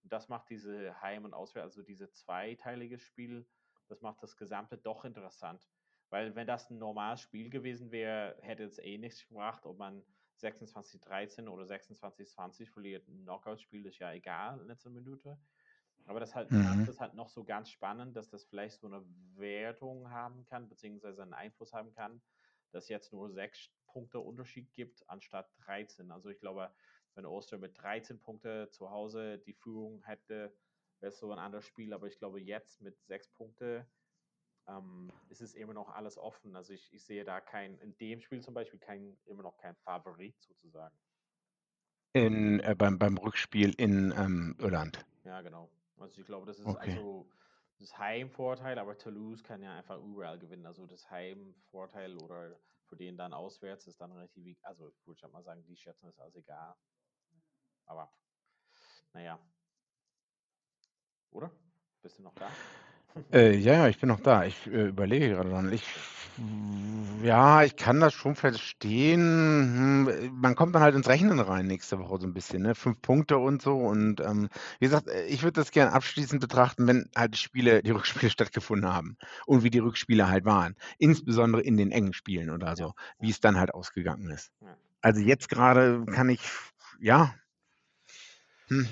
Und 0.05 0.13
das 0.13 0.29
macht 0.29 0.51
diese 0.51 1.01
Heim 1.03 1.25
und 1.25 1.35
Auswärts 1.35 1.65
also, 1.77 1.83
diese 1.83 2.11
zweiteilige 2.11 2.99
Spiel, 2.99 3.49
das 3.89 4.03
macht 4.03 4.23
das 4.23 4.37
Gesamte 4.37 4.79
doch 4.79 5.05
interessant. 5.05 5.71
Weil 6.11 6.35
wenn 6.37 6.47
das 6.47 6.71
'n 6.71 6.79
normales 6.79 7.21
Spiel 7.21 7.51
gewesen 7.51 7.91
wäre, 7.93 8.37
hätte 8.43 8.65
es 8.65 8.79
eh 8.79 8.99
nichts 8.99 9.29
gebracht, 9.29 9.67
ob 9.67 9.79
man 9.79 10.05
26:13 10.37 11.49
oder 11.49 11.67
26:20 11.67 12.71
verliert. 12.71 13.09
'N 13.09 13.23
Knockout-Spiel 13.25 13.87
ist 13.87 13.99
ja 13.99 14.13
egal, 14.13 14.65
letzte 14.67 14.91
Minute. 14.91 15.39
Aber 16.07 16.21
das 16.21 16.35
halt 16.35 16.55
macht 16.59 16.89
Mhm. 16.89 16.89
es 16.89 17.01
halt 17.01 17.15
noch 17.15 17.29
so 17.31 17.45
ganz 17.45 17.71
spannend, 17.71 18.17
dass 18.17 18.31
das 18.31 18.45
vielleicht 18.47 18.81
so 18.81 18.89
'ne 18.89 19.05
Wertung 19.37 20.11
haben 20.11 20.45
kann, 20.47 20.69
beziehungsweise 20.69 21.23
'n 21.23 21.35
Einfluss 21.35 21.73
haben 21.75 21.93
kann, 21.93 22.23
dass 22.73 22.89
jetzt 22.89 23.13
nur 23.13 23.31
6 23.31 23.71
Punkte 23.87 24.21
Unterschied 24.21 24.73
gibt 24.75 25.09
anstatt 25.11 25.53
13. 25.59 26.11
Also, 26.13 26.31
ich 26.31 26.41
glaube, 26.41 26.75
wenn 27.23 27.27
Ulster 27.27 27.59
mit 27.59 27.79
13 27.81 28.21
Punkte 28.21 28.71
zu 28.71 28.91
Hause 28.91 29.39
die 29.39 29.55
Führung 29.55 30.03
hätte, 30.05 30.57
wäre 31.01 31.11
es 31.13 31.19
so 31.19 31.33
'n 31.33 31.39
anderes 31.39 31.67
Spiel. 31.67 31.93
Aber 31.95 32.07
ich 32.09 32.19
glaube, 32.19 32.41
jetzt 32.41 32.81
mit 32.83 33.03
6 33.05 33.29
Punkte, 33.31 33.91
ähm, 34.69 35.13
ist 35.29 35.43
es 35.43 35.55
immer 35.55 35.75
noch 35.75 35.91
alles 35.91 36.19
offen. 36.19 36.57
Also, 36.57 36.73
ich 36.75 36.93
ich 36.93 37.05
sehe 37.07 37.25
da 37.25 37.41
kein 37.41 37.79
in 37.79 37.97
dem 37.99 38.21
Spiel 38.21 38.43
zum 38.43 38.55
Beispiel 38.55 38.81
kein 38.81 39.19
immer 39.27 39.43
noch 39.43 39.59
kein 39.59 39.77
Favorit 39.77 40.41
sozusagen. 40.43 40.99
In 42.13 42.61
äh, 42.61 42.77
beim 42.79 42.99
beim 43.01 43.19
Rückspiel 43.19 43.75
in, 43.77 44.15
ähm, 44.17 44.55
Irland. 44.61 45.05
Ja, 45.25 45.41
genau. 45.43 45.71
Also, 45.99 46.21
ich 46.21 46.27
glaube, 46.27 46.47
das 46.47 46.59
ist 46.59 46.75
Okay. 46.75 47.01
also 47.01 47.31
das 47.79 47.97
Heimvorteil, 47.99 48.79
aber 48.79 48.97
Toulouse 48.99 49.43
kann 49.45 49.63
ja 49.63 49.75
einfach 49.77 49.99
überall 49.99 50.39
gewinnen. 50.39 50.67
Also, 50.67 50.87
das 50.87 51.11
Heimvorteil 51.11 52.17
oder 52.17 52.59
für 52.85 52.97
den 52.97 53.17
dann 53.17 53.33
auswärts 53.33 53.87
ist 53.87 54.01
dann 54.01 54.13
relativ 54.13 54.59
also, 54.65 54.93
würde 55.05 55.17
ich 55.19 55.23
halt 55.23 55.33
mal 55.33 55.43
sagen, 55.43 55.65
die 55.65 55.77
schätzen 55.77 56.07
das 56.07 56.19
als 56.19 56.35
egal. 56.37 56.75
Aber 57.91 58.09
na 59.15 59.21
ja. 59.21 59.39
Oder? 61.33 61.51
Bist 62.03 62.19
du 62.19 62.23
noch 62.23 62.35
da? 62.37 62.61
Äh, 63.33 63.57
ja, 63.57 63.75
ja, 63.75 63.89
ich 63.89 63.99
bin 63.99 64.09
noch 64.09 64.21
da. 64.21 64.45
Ich, 64.45 64.67
äh, 64.67 64.89
überlege 64.89 65.31
gerade 65.31 65.51
dran. 65.51 65.73
Ich 65.73 65.83
ja, 67.23 67.63
ich 67.65 67.77
kann 67.77 68.01
das 68.01 68.15
schon 68.15 68.35
verstehen. 68.35 70.07
Hm, 70.07 70.09
äh, 70.09 70.31
man 70.31 70.55
kommt 70.55 70.75
dann 70.75 70.83
halt 70.83 70.95
ins 70.95 71.09
Rechnen 71.09 71.39
rein 71.39 71.67
nächste 71.67 71.99
Woche 71.99 72.19
so 72.21 72.27
'n 72.27 72.33
bisschen, 72.33 72.63
ne? 72.63 72.75
5 72.75 73.01
Punkte 73.03 73.37
und 73.39 73.61
so 73.63 73.77
und, 73.77 74.21
ähm, 74.21 74.49
wie 74.79 74.87
gesagt, 74.87 75.09
äh, 75.09 75.27
ich 75.27 75.43
würde 75.43 75.61
das 75.61 75.71
gern 75.71 75.89
abschließend 75.93 76.41
betrachten, 76.41 76.87
wenn 76.87 77.11
halt 77.17 77.35
die 77.35 77.39
Spiele 77.39 77.83
die 77.83 77.91
Rückspiele 77.91 78.31
stattgefunden 78.31 78.91
haben 78.93 79.17
und 79.47 79.63
wie 79.65 79.71
die 79.71 79.81
Rückspiele 79.81 80.29
halt 80.29 80.45
waren, 80.47 80.77
insbesondere 80.99 81.63
in 81.63 81.77
den 81.77 81.91
engen 81.93 82.15
Spielen 82.15 82.51
oder 82.51 82.75
so, 82.77 82.95
ja. 83.19 83.19
wie's 83.19 83.41
dann 83.41 83.59
halt 83.59 83.75
ausgegangen 83.75 84.31
ist. 84.31 84.51
Also, 85.03 85.21
jetzt 85.21 85.49
grade 85.51 86.05
kann 86.11 86.29
ich 86.31 86.41
ja 87.01 87.35
hm, 88.71 88.89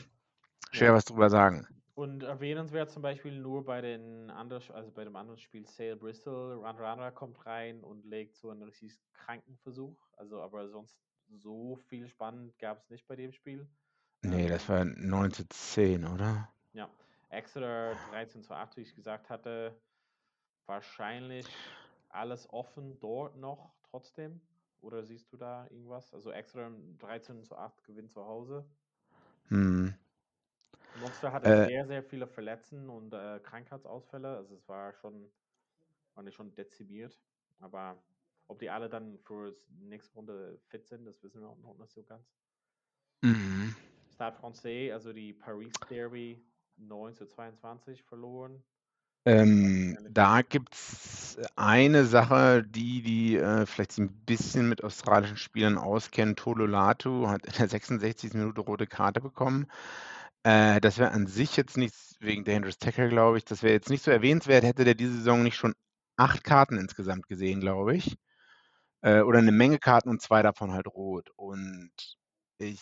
schwer 0.73 0.92
Ja. 0.92 0.94
was 0.94 1.06
drüber 1.06 1.30
sagen. 1.30 1.66
Und 1.94 2.23
erwähnenswert 2.23 2.90
zum 2.90 3.02
Beispiel 3.02 3.38
nur 3.40 3.64
bei 3.64 3.80
den 3.80 4.30
anders 4.30 4.70
also, 4.70 4.92
bei 4.92 5.04
dem 5.04 5.16
anderen 5.16 5.38
Spiel 5.38 5.66
Sale 5.66 5.97
Bristol, 5.97 6.61
Radradra 6.64 7.11
kommt 7.11 7.44
rein 7.47 7.85
und 7.85 8.04
legt 8.06 8.37
so 8.37 8.50
'n 8.50 8.62
richtig 8.62 9.00
kranken 9.14 9.58
Versuch. 9.58 10.00
Also, 10.12 10.40
aber 10.42 10.68
sonst 10.68 11.02
so 11.28 11.76
viel 11.76 12.08
spannend 12.08 12.58
gab's 12.58 12.90
nicht 12.90 13.06
bei 13.08 13.16
dem 13.16 13.32
Spiel. 13.32 13.68
Ne, 14.25 14.49
das 14.49 14.68
Ähm 14.68 14.68
war 14.68 14.85
9:10, 14.85 16.04
oder? 16.04 16.49
Ja, 16.75 16.90
Exeter 17.30 17.97
13:8, 17.97 18.76
wie 18.76 18.82
ich 18.82 18.94
gesagt 18.94 19.30
hatte. 19.30 19.80
Wahrscheinlich 20.66 21.68
alles 22.08 22.49
offen 22.50 23.00
dort 23.00 23.37
noch 23.37 23.76
trotzdem? 23.82 24.42
Oder 24.80 25.04
siehst 25.04 25.32
du 25.32 25.38
da 25.38 25.64
irgendwas? 25.70 26.14
Also, 26.14 26.30
Exeter 26.32 26.70
13:8 26.99 27.85
Gewinn 27.85 28.08
zu 28.11 28.25
Hause. 28.26 28.70
Mhm. 29.50 29.99
Munster 30.95 31.33
hatte 31.33 31.55
Äh 31.55 31.67
sehr, 31.67 31.87
sehr 31.87 32.02
viele 32.02 32.26
Verletzten 32.26 32.88
und, 32.90 33.12
äh, 33.14 33.40
Krankheitsausfälle. 33.40 34.37
Also, 34.37 34.55
es 34.57 34.69
war 34.69 34.93
schon 34.95 35.33
waren 36.14 36.26
die 36.26 36.33
schon 36.33 36.55
dezimiert. 36.55 37.21
Aber 37.59 38.05
ob 38.49 38.59
die 38.61 38.71
alle 38.71 38.88
dann 38.90 39.19
fürs 39.21 39.69
nächste 39.71 40.14
Runde 40.14 40.61
fit 40.69 40.87
sind, 40.88 41.07
das 41.07 41.23
wissen 41.23 41.43
wir 41.43 41.49
auch 41.50 41.59
noch 41.59 41.78
nicht 41.78 41.93
so 41.93 42.05
ganz. 42.05 42.35
Mhm. 43.23 43.76
Stade 44.11 44.37
Francais, 44.37 44.90
also 44.93 45.12
die 45.12 45.33
Paris 45.33 45.87
Derby 45.87 46.45
9:22 46.76 48.02
verloren. 48.02 48.64
Ähm, 49.28 49.99
da 50.11 50.40
gibt's 50.40 51.37
eine 51.54 52.06
Sache, 52.06 52.64
die 52.64 53.02
die, 53.02 53.37
äh, 53.37 53.66
vielleicht 53.66 53.92
sich 53.92 54.02
'n 54.06 54.25
bisschen 54.25 54.70
mit 54.70 54.82
australischen 54.82 55.37
Spielern 55.37 55.76
auskennen. 55.76 56.35
Tolu 56.35 56.64
Latu 56.64 57.28
hat 57.28 57.44
in 57.44 57.52
der 57.58 57.68
66. 57.68 58.38
Minute 58.38 58.62
rote 58.62 58.87
Karte 58.87 59.20
bekommen. 59.20 59.66
Äh, 60.44 60.80
das 60.80 60.97
wäre 60.99 61.11
an 61.12 61.26
sich 61.26 61.56
jetzt 61.58 61.76
nichts 61.76 62.16
wegen 62.20 62.44
Dangerous 62.44 62.78
Tackle, 62.78 63.11
glaube 63.11 63.37
ich. 63.38 63.44
Das 63.44 63.62
wäre 63.62 63.75
jetzt 63.75 63.90
nicht 63.90 64.02
so 64.04 64.11
erwähnenswert, 64.11 64.64
hätte 64.64 64.85
der 64.85 64.94
diese 64.94 65.14
Saison 65.18 65.42
nicht 65.42 65.56
schon 65.56 65.75
8 66.16 66.44
Karten 66.44 66.78
insgesamt 66.78 67.28
gesehen, 67.28 67.61
glaube 67.61 67.97
ich. 67.97 68.16
Äh, 69.02 69.23
oder 69.23 69.42
'ne 69.42 69.52
Menge 69.52 69.78
Karten 69.80 70.11
und 70.11 70.23
2 70.23 70.42
davon 70.42 70.73
halt 70.73 70.88
rot. 70.88 71.30
Und 71.37 71.92
ich 72.58 72.80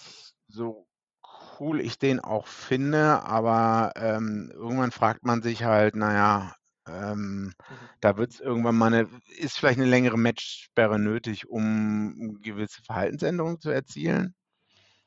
so 0.48 0.86
cool 1.60 1.80
ich 1.80 1.98
den 1.98 2.20
auch 2.20 2.46
finde, 2.46 3.22
aber 3.25 3.92
ähm, 3.96 4.50
irgendwann 4.52 4.90
fragt 4.92 5.25
man 5.25 5.42
sich 5.42 5.64
halt, 5.64 5.96
naja, 5.96 6.54
ähm, 6.88 7.52
Mhm. 7.68 7.88
da 8.00 8.16
wird 8.16 8.30
es 8.32 8.40
irgendwann 8.40 8.76
mal 8.76 8.92
eine, 8.92 9.08
ist 9.38 9.58
vielleicht 9.58 9.78
eine 9.78 9.88
längere 9.88 10.18
Matchsperre 10.18 10.98
nötig, 10.98 11.48
um 11.48 12.38
gewisse 12.42 12.82
Verhaltensänderungen 12.82 13.60
zu 13.60 13.70
erzielen. 13.70 14.34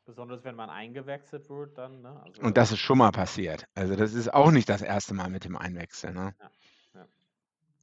Besonders 0.04 0.44
wenn 0.44 0.56
man 0.56 0.70
eingewechselt 0.70 1.48
wird, 1.50 1.78
dann, 1.78 2.02
ne? 2.02 2.22
Also 2.22 2.42
Und 2.42 2.58
das 2.58 2.72
ist 2.74 2.80
schon 2.80 2.98
mal 2.98 3.12
passiert. 3.12 3.64
Also 3.76 3.96
das 3.96 4.14
ist 4.14 4.34
auch 4.34 4.52
nicht 4.52 4.68
das 4.70 4.82
erste 4.82 5.14
Mal 5.14 5.30
mit 5.30 5.46
dem 5.46 5.56
Einwechseln. 5.56 6.16
Ne? 6.16 6.34
Ja. 6.40 7.08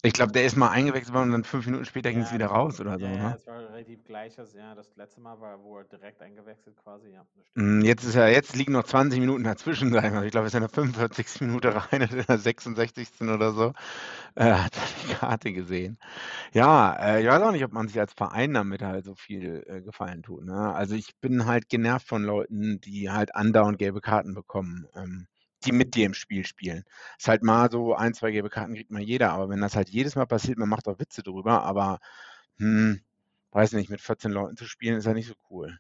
Ich 0.03 0.15
glaube, 0.15 0.33
der 0.33 0.47
ist 0.47 0.57
mal 0.57 0.71
eingewechselt 0.71 1.13
worden 1.15 1.27
und 1.27 1.33
dann 1.33 1.45
fünf 1.45 1.67
Minuten 1.67 1.85
später 1.85 2.11
ging 2.11 2.23
es 2.23 2.31
Ja, 2.31 2.33
wieder 2.33 2.47
raus 2.47 2.81
oder 2.81 2.99
so. 2.99 3.09
ja, 3.17 3.17
Ne? 3.19 3.37
Relativ 3.77 4.05
gleich. 4.05 4.39
als- 4.39 4.55
Ja, 4.55 4.75
das 4.75 4.95
letzte 4.97 5.21
Mal 5.21 5.39
war, 5.41 5.63
wo 5.63 5.79
er 5.79 5.85
direkt 5.85 6.23
eingewechselt 6.23 6.77
quasi. 6.77 7.11
Ja. 7.11 7.27
Mm, 7.55 7.83
Jetzt 7.83 8.05
ist 8.05 8.15
er, 8.15 8.31
jetzt 8.33 8.57
liegen 8.57 8.73
noch 8.73 8.85
20 8.85 9.21
Minuten 9.21 9.45
dazwischen, 9.45 9.93
sagen 9.93 10.15
wir. 10.15 10.23
Ich 10.25 10.31
glaube, 10.31 10.47
es 10.47 10.53
ist 10.53 10.57
in 10.57 10.63
der 10.63 10.71
45. 10.71 11.47
Minute 11.47 11.75
rein 11.75 12.03
in 12.03 12.25
der 12.27 12.39
66. 12.39 13.29
oder 13.29 13.53
so. 13.53 13.73
Äh, 14.35 14.53
hat 14.53 14.77
er 14.77 14.83
die 15.09 15.15
Karte 15.15 15.53
gesehen. 15.53 15.99
Ja, 16.53 16.95
äh, 16.95 17.23
ich 17.23 17.29
weiß 17.29 17.43
auch 17.43 17.53
nicht, 17.53 17.65
ob 17.65 17.73
man 17.73 17.89
sich 17.89 17.99
als 18.01 18.15
Verein 18.15 18.55
damit 18.55 18.83
halt 18.83 19.05
so 19.05 19.15
viel 19.15 19.65
äh, 19.69 19.83
Gefallen 19.83 20.23
tut. 20.23 20.45
Ne? 20.45 20.75
Also 20.75 20.95
ich 20.95 21.17
bin 21.21 21.47
halt 21.47 21.69
genervt 21.69 22.09
von 22.09 22.25
Leuten, 22.25 22.81
die 22.81 23.11
halt 23.11 23.35
andauernd 23.35 23.79
gelbe 23.79 24.01
Karten 24.01 24.35
bekommen, 24.35 24.87
ähm, 24.97 25.27
die 25.67 25.73
mit 25.73 25.95
dir 25.97 26.07
im 26.07 26.15
Spiel 26.15 26.47
spielen. 26.47 26.85
Ist 27.19 27.29
halt 27.29 27.43
mal 27.43 27.71
so, 27.71 27.95
ein, 27.95 28.15
zwei 28.15 28.31
gelbe 28.33 28.51
Karten 28.51 28.75
kriegt 28.75 28.91
mal 28.93 29.03
jeder, 29.03 29.33
aber 29.33 29.49
wenn 29.51 29.61
das 29.61 29.77
halt 29.77 29.91
jedes 29.91 30.17
Mal 30.17 30.27
passiert, 30.27 30.59
man 30.59 30.69
macht 30.69 30.89
auch 30.89 30.99
Witze 31.01 31.23
drüber, 31.23 31.65
aber 31.65 31.99
hm, 32.59 33.01
weiß 33.57 33.73
nicht, 33.73 33.89
mit 33.89 34.03
14 34.03 34.33
Leuten 34.33 34.57
zu 34.57 34.67
spielen, 34.67 34.99
ist 34.99 35.07
ja 35.07 35.15
nicht 35.15 35.29
so 35.29 35.35
cool. 35.51 35.79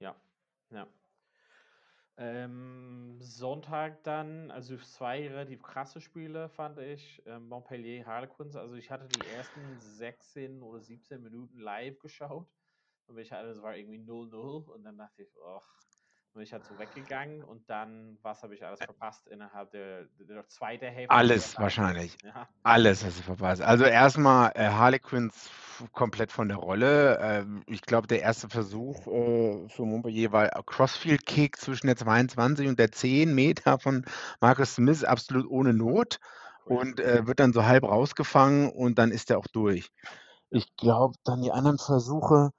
Ja, 0.00 0.14
ja. 0.70 0.86
Ähm, 2.18 3.16
Sonntag 3.22 4.04
dann, 4.04 4.50
also 4.50 4.76
zwei 4.76 5.26
relativ 5.26 5.62
krasse 5.62 6.02
Spiele 6.02 6.50
fand 6.50 6.78
ich. 6.78 7.22
Ähm, 7.24 7.48
Montpellier, 7.48 8.04
Harlequins. 8.04 8.54
Also 8.54 8.74
ich 8.74 8.90
hatte 8.90 9.08
die 9.08 9.26
ersten 9.26 9.80
16 9.80 10.62
oder 10.62 10.80
17 10.82 11.22
Minuten 11.22 11.58
live 11.58 11.98
geschaut. 11.98 12.46
Und 13.06 13.16
ich 13.16 13.32
hatte, 13.32 13.48
es 13.48 13.62
war 13.62 13.74
irgendwie 13.74 13.98
0-0 13.98 14.68
und 14.68 14.84
dann 14.84 14.98
dachte 14.98 15.22
ich, 15.22 15.30
ach, 15.42 15.82
bin 16.32 16.42
ich 16.42 16.52
halt 16.52 16.64
so 16.64 16.78
weggegangen 16.78 17.42
und 17.42 17.68
dann, 17.68 18.18
was 18.22 18.42
habe 18.42 18.54
ich 18.54 18.64
alles 18.64 18.82
verpasst 18.82 19.26
innerhalb 19.28 19.70
der, 19.72 20.04
der 20.18 20.46
zweiten 20.48 20.86
Hälfte? 20.86 21.14
Alles 21.14 21.58
wahrscheinlich. 21.58 22.16
Ja, 22.24 22.48
Alles 22.62 23.04
hast 23.04 23.18
du 23.18 23.22
verpasst. 23.22 23.62
Also 23.62 23.84
erstmal 23.84 24.52
äh, 24.54 24.68
Harlequins 24.68 25.50
komplett 25.92 26.30
von 26.30 26.48
der 26.48 26.58
Rolle. 26.58 27.18
Ähm, 27.20 27.62
ich 27.66 27.82
glaube, 27.82 28.06
der 28.06 28.22
erste 28.22 28.48
Versuch 28.48 29.06
äh, 29.06 29.68
für 29.68 29.84
Montpellier 29.84 30.32
war 30.32 30.54
ein 30.54 30.66
Crossfield-Kick 30.66 31.56
zwischen 31.56 31.86
der 31.86 31.96
22 31.96 32.68
und 32.68 32.78
der 32.78 32.92
10 32.92 33.34
Meter 33.34 33.78
von 33.78 34.04
Marcus 34.40 34.76
Smith, 34.76 35.04
absolut 35.04 35.50
ohne 35.50 35.72
Not. 35.72 36.18
Und 36.64 37.00
äh, 37.00 37.26
wird 37.26 37.40
dann 37.40 37.52
so 37.52 37.64
halb 37.64 37.82
rausgefangen 37.82 38.70
und 38.70 38.98
dann 38.98 39.10
ist 39.10 39.30
er 39.30 39.38
auch 39.38 39.48
durch. 39.48 39.90
Ich 40.50 40.76
glaube, 40.76 41.16
dann 41.24 41.42
die 41.42 41.50
anderen 41.50 41.78
Versuche, 41.78 42.50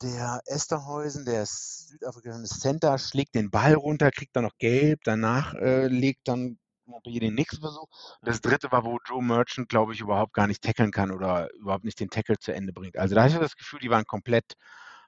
der 0.00 0.40
Esterhäusen, 0.46 1.24
der 1.24 1.44
südafrikanische 1.46 2.58
Center, 2.58 2.98
schlägt 2.98 3.34
den 3.34 3.50
Ball 3.50 3.74
runter, 3.74 4.10
kriegt 4.10 4.34
dann 4.36 4.44
noch 4.44 4.56
gelb, 4.58 5.00
danach 5.04 5.54
äh, 5.54 5.86
legt 5.88 6.28
dann 6.28 6.58
Montpellier 6.86 7.20
den 7.20 7.34
nächsten 7.34 7.60
Versuch. 7.60 7.88
Das 8.22 8.40
dritte 8.40 8.70
war, 8.72 8.84
wo 8.84 8.98
Joe 9.06 9.22
Merchant, 9.22 9.68
glaube 9.68 9.92
ich, 9.92 10.00
überhaupt 10.00 10.32
gar 10.32 10.46
nicht 10.46 10.62
tackeln 10.62 10.90
kann 10.90 11.10
oder 11.10 11.52
überhaupt 11.54 11.84
nicht 11.84 12.00
den 12.00 12.10
Tackle 12.10 12.38
zu 12.38 12.52
Ende 12.52 12.72
bringt. 12.72 12.96
Also 12.96 13.14
da 13.14 13.22
habe 13.22 13.32
ich 13.32 13.38
das 13.38 13.56
Gefühl, 13.56 13.80
die 13.80 13.90
waren 13.90 14.04
komplett 14.04 14.54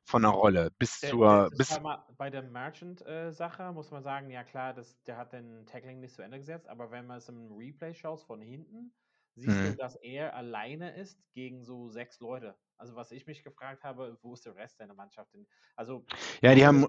von 0.04 0.22
der 0.22 0.32
Rolle 0.32 0.70
bis 0.78 1.00
Der, 1.00 1.10
zur, 1.10 1.26
der, 1.26 1.50
das 1.50 1.68
bis, 1.68 1.80
bei 2.16 2.30
der 2.30 2.42
Merchant-Sache, 2.42 3.72
muss 3.72 3.90
man 3.90 4.02
sagen, 4.02 4.30
ja 4.30 4.44
klar, 4.44 4.74
das, 4.74 5.02
der 5.04 5.16
hat 5.16 5.32
den 5.32 5.66
Tackling 5.66 6.00
nicht 6.00 6.14
zu 6.14 6.22
Ende 6.22 6.38
gesetzt, 6.38 6.68
aber 6.68 6.90
wenn 6.90 7.06
man 7.06 7.18
es 7.18 7.28
im 7.28 7.52
Replay 7.52 7.94
schaut 7.94 8.20
von 8.20 8.40
hinten, 8.40 8.92
siehst 9.34 9.62
du, 9.64 9.72
Mhm. 9.72 9.76
dass 9.76 9.96
er 9.96 10.34
alleine 10.36 10.94
ist 10.96 11.22
gegen 11.32 11.64
so 11.64 11.88
sechs 11.88 12.20
Leute. 12.20 12.58
Also 12.76 12.96
was 12.96 13.12
ich 13.12 13.26
mich 13.26 13.42
gefragt 13.44 13.84
habe, 13.84 14.18
wo 14.22 14.34
ist 14.34 14.46
der 14.46 14.56
Rest 14.56 14.78
seiner 14.78 14.94
Mannschaft 14.94 15.34
denn? 15.34 15.46
Also 15.76 16.08
ja, 16.42 16.54
die 16.54 16.66
haben, 16.66 16.86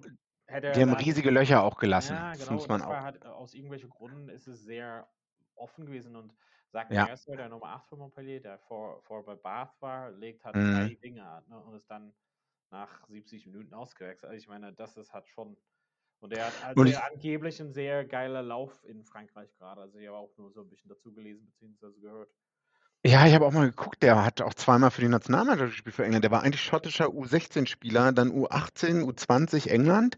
die 0.67 0.81
haben 0.81 0.93
riesige 0.93 1.31
Löcher 1.31 1.63
auch 1.63 1.77
gelassen. 1.77 2.23
ja, 2.23 2.35
Das 2.37 2.49
genau, 2.49 2.67
muss 2.67 2.67
man 2.69 2.81
das 2.81 2.83
auch. 2.83 3.01
halt, 3.01 3.23
äh, 3.23 3.27
aus 3.27 3.53
irgendwelchen 3.53 3.89
Gründen 3.89 4.29
ist 4.29 4.47
es 4.47 4.61
sehr 4.63 5.11
offen 5.55 5.85
gewesen 5.85 6.15
und 6.15 6.33
Zach 6.67 6.89
Ja. 6.89 7.07
Mercer, 7.07 7.37
der 7.37 7.49
Nummer 7.49 7.67
8 7.67 7.87
von 7.87 7.99
Montpellier, 7.99 8.41
der 8.41 8.59
vor, 8.59 9.01
vor 9.03 9.23
bei 9.25 9.35
Bath 9.35 9.75
war, 9.81 10.11
legt 10.11 10.43
halt 10.45 10.55
Mhm. 10.55 10.89
drei 10.89 10.95
Dinge 10.95 11.43
ne, 11.47 11.59
und 11.63 11.73
ist 11.75 11.89
dann 11.89 12.15
nach 12.71 13.07
70 13.07 13.45
Minuten 13.47 13.73
ausgewechselt. 13.73 14.29
Also 14.31 14.37
ich 14.41 14.47
meine, 14.49 14.73
das 14.73 14.97
ist 14.97 15.13
halt 15.13 15.27
schon. 15.29 15.57
Und 16.19 16.34
er 16.34 16.48
hat 16.48 16.63
also 16.63 16.81
Und 16.81 16.88
ich, 16.88 16.98
angeblich 16.98 17.60
ein 17.62 17.72
sehr 17.72 18.05
geiler 18.05 18.41
Lauf 18.41 18.84
in 18.84 19.03
Frankreich 19.03 19.53
gerade. 19.57 19.81
Also 19.81 19.98
ich 20.00 20.07
habe 20.07 20.17
auch 20.17 20.36
nur 20.38 20.51
so 20.51 20.62
ein 20.62 20.69
bisschen 20.69 20.89
dazu 20.89 21.13
gelesen 21.13 21.45
bzw. 21.45 22.00
gehört. 22.00 22.29
Ja, 23.05 23.27
ich 23.27 23.36
habe 23.36 23.45
auch 23.45 23.51
mal 23.51 23.69
geguckt, 23.69 24.01
der 24.01 24.25
hat 24.25 24.41
auch 24.41 24.55
zweimal 24.55 24.89
für 24.89 25.01
die 25.01 25.07
Nationalmannschaft 25.07 25.72
gespielt 25.72 25.95
für 25.95 26.03
England. 26.05 26.24
Der 26.24 26.31
war 26.31 26.41
eigentlich 26.41 26.63
schottischer 26.63 27.05
U16-Spieler, 27.10 28.12
dann 28.13 28.31
U18, 28.31 29.03
U20 29.03 29.67
England 29.69 30.15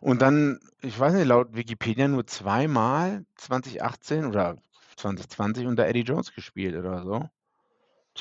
und 0.00 0.22
dann, 0.22 0.60
ich 0.82 0.98
weiß 0.98 1.14
nicht, 1.14 1.26
laut 1.26 1.56
Wikipedia 1.56 2.08
nur 2.08 2.26
zweimal 2.26 3.24
2018 3.36 4.26
oder 4.26 4.56
2020 4.96 5.66
unter 5.66 5.86
Eddie 5.86 6.02
Jones 6.02 6.32
gespielt 6.34 6.76
oder 6.76 7.02
so. 7.04 7.28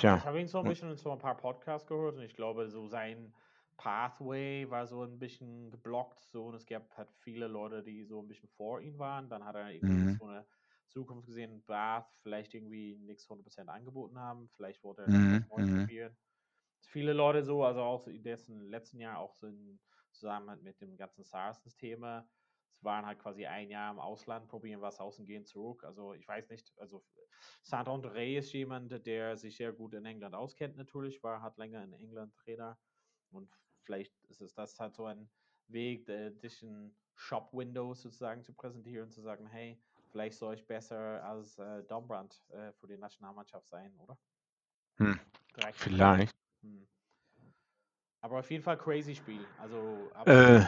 Ja, 0.02 0.14
Tja, 0.14 0.16
ich 0.16 0.26
habe 0.26 0.40
ihn 0.40 0.48
so 0.48 0.60
ein 0.60 0.68
bisschen 0.68 0.90
in 0.92 0.98
so 0.98 1.12
ein 1.12 1.20
paar 1.20 1.38
Podcasts 1.38 1.88
gehört 1.88 2.16
und 2.16 2.24
ich 2.24 2.36
glaube, 2.36 2.70
so 2.70 2.88
sein 2.88 3.34
Pathway 3.80 4.70
war 4.70 4.88
so 4.88 5.04
ein 5.04 5.20
bisschen 5.20 5.72
geblockt. 5.72 6.22
So, 6.22 6.46
und 6.48 6.56
es 6.56 6.66
gab 6.66 6.98
halt 6.98 7.12
viele 7.14 7.48
Leute, 7.48 7.84
die 7.84 8.04
so 8.06 8.22
ein 8.22 8.28
bisschen 8.28 8.50
vor 8.50 8.82
ihm 8.82 9.00
waren. 9.00 9.30
Dann 9.30 9.46
hat 9.46 9.56
er 9.56 9.72
irgendwie 9.72 10.06
Mhm. 10.06 10.20
so 10.20 10.26
eine 10.26 10.48
Zukunft 10.88 11.28
gesehen, 11.28 11.64
Bath 11.66 12.12
vielleicht 12.22 12.54
irgendwie 12.56 12.96
nichts 12.98 13.30
100% 13.30 13.70
angeboten 13.70 14.20
haben. 14.20 14.50
Vielleicht 14.50 14.84
wollte 14.84 15.04
er 15.04 15.12
Mhm, 15.12 15.50
Neues 15.50 15.72
mhm. 15.72 15.90
probieren. 15.90 16.18
Viele 16.88 17.14
Leute 17.14 17.44
so, 17.44 17.64
also 17.64 17.82
auch 17.82 18.08
in 18.08 18.24
dessen 18.24 18.62
letzten 18.70 19.00
Jahr 19.00 19.20
auch 19.20 19.36
so 19.36 19.48
in 19.48 19.82
Zusammenhang 20.12 20.62
mit 20.64 20.82
dem 20.82 20.98
ganzen 20.98 21.24
SARS-Thema. 21.24 22.30
Es 22.72 22.84
waren 22.84 23.06
halt 23.06 23.20
quasi 23.20 23.46
ein 23.46 23.70
Jahr 23.70 23.92
im 23.92 24.00
Ausland, 24.00 24.48
probieren 24.50 24.82
was 24.82 25.00
aus 25.00 25.20
und 25.20 25.26
gehen 25.28 25.46
zurück. 25.46 25.84
Also 25.84 26.14
ich 26.14 26.28
weiß 26.28 26.50
nicht, 26.50 26.74
also 26.78 27.06
Saint-André 27.64 28.38
ist 28.38 28.54
jemand, 28.54 29.06
der 29.06 29.38
sich 29.38 29.58
sehr 29.58 29.74
gut 29.74 29.94
in 29.94 30.06
England 30.06 30.36
auskennt 30.36 30.78
natürlich, 30.78 31.22
war, 31.24 31.42
hat 31.42 31.58
länger 31.58 31.84
in 31.84 31.94
England 31.94 32.36
Trainer 32.38 32.80
und 33.30 33.60
vielleicht 33.84 34.14
ist 34.30 34.42
es 34.42 34.54
das 34.54 34.80
halt 34.80 34.96
so 34.96 35.06
ein 35.06 35.30
Weg, 35.68 36.06
dich 36.42 36.64
in 36.64 36.96
Shop-Windows 37.16 38.02
sozusagen 38.02 38.44
zu 38.44 38.54
präsentieren, 38.54 39.12
zu 39.12 39.22
sagen, 39.22 39.46
hey, 39.48 39.80
vielleicht 40.08 40.38
soll 40.38 40.56
ich 40.56 40.66
besser 40.66 41.24
als 41.24 41.58
äh, 41.60 41.84
Dombrand 41.84 42.44
äh, 42.50 42.72
für 42.74 42.88
die 42.88 42.98
Nationalmannschaft 42.98 43.70
sein, 43.70 43.94
oder? 44.00 44.18
Hm, 44.98 45.20
vielleicht. 45.74 46.36
Hm. 46.62 46.88
Aber 48.22 48.40
auf 48.40 48.50
jeden 48.52 48.64
Fall 48.64 48.78
crazy 48.78 49.16
Spiel. 49.16 49.46
Also 49.58 50.12
Äh, 50.26 50.62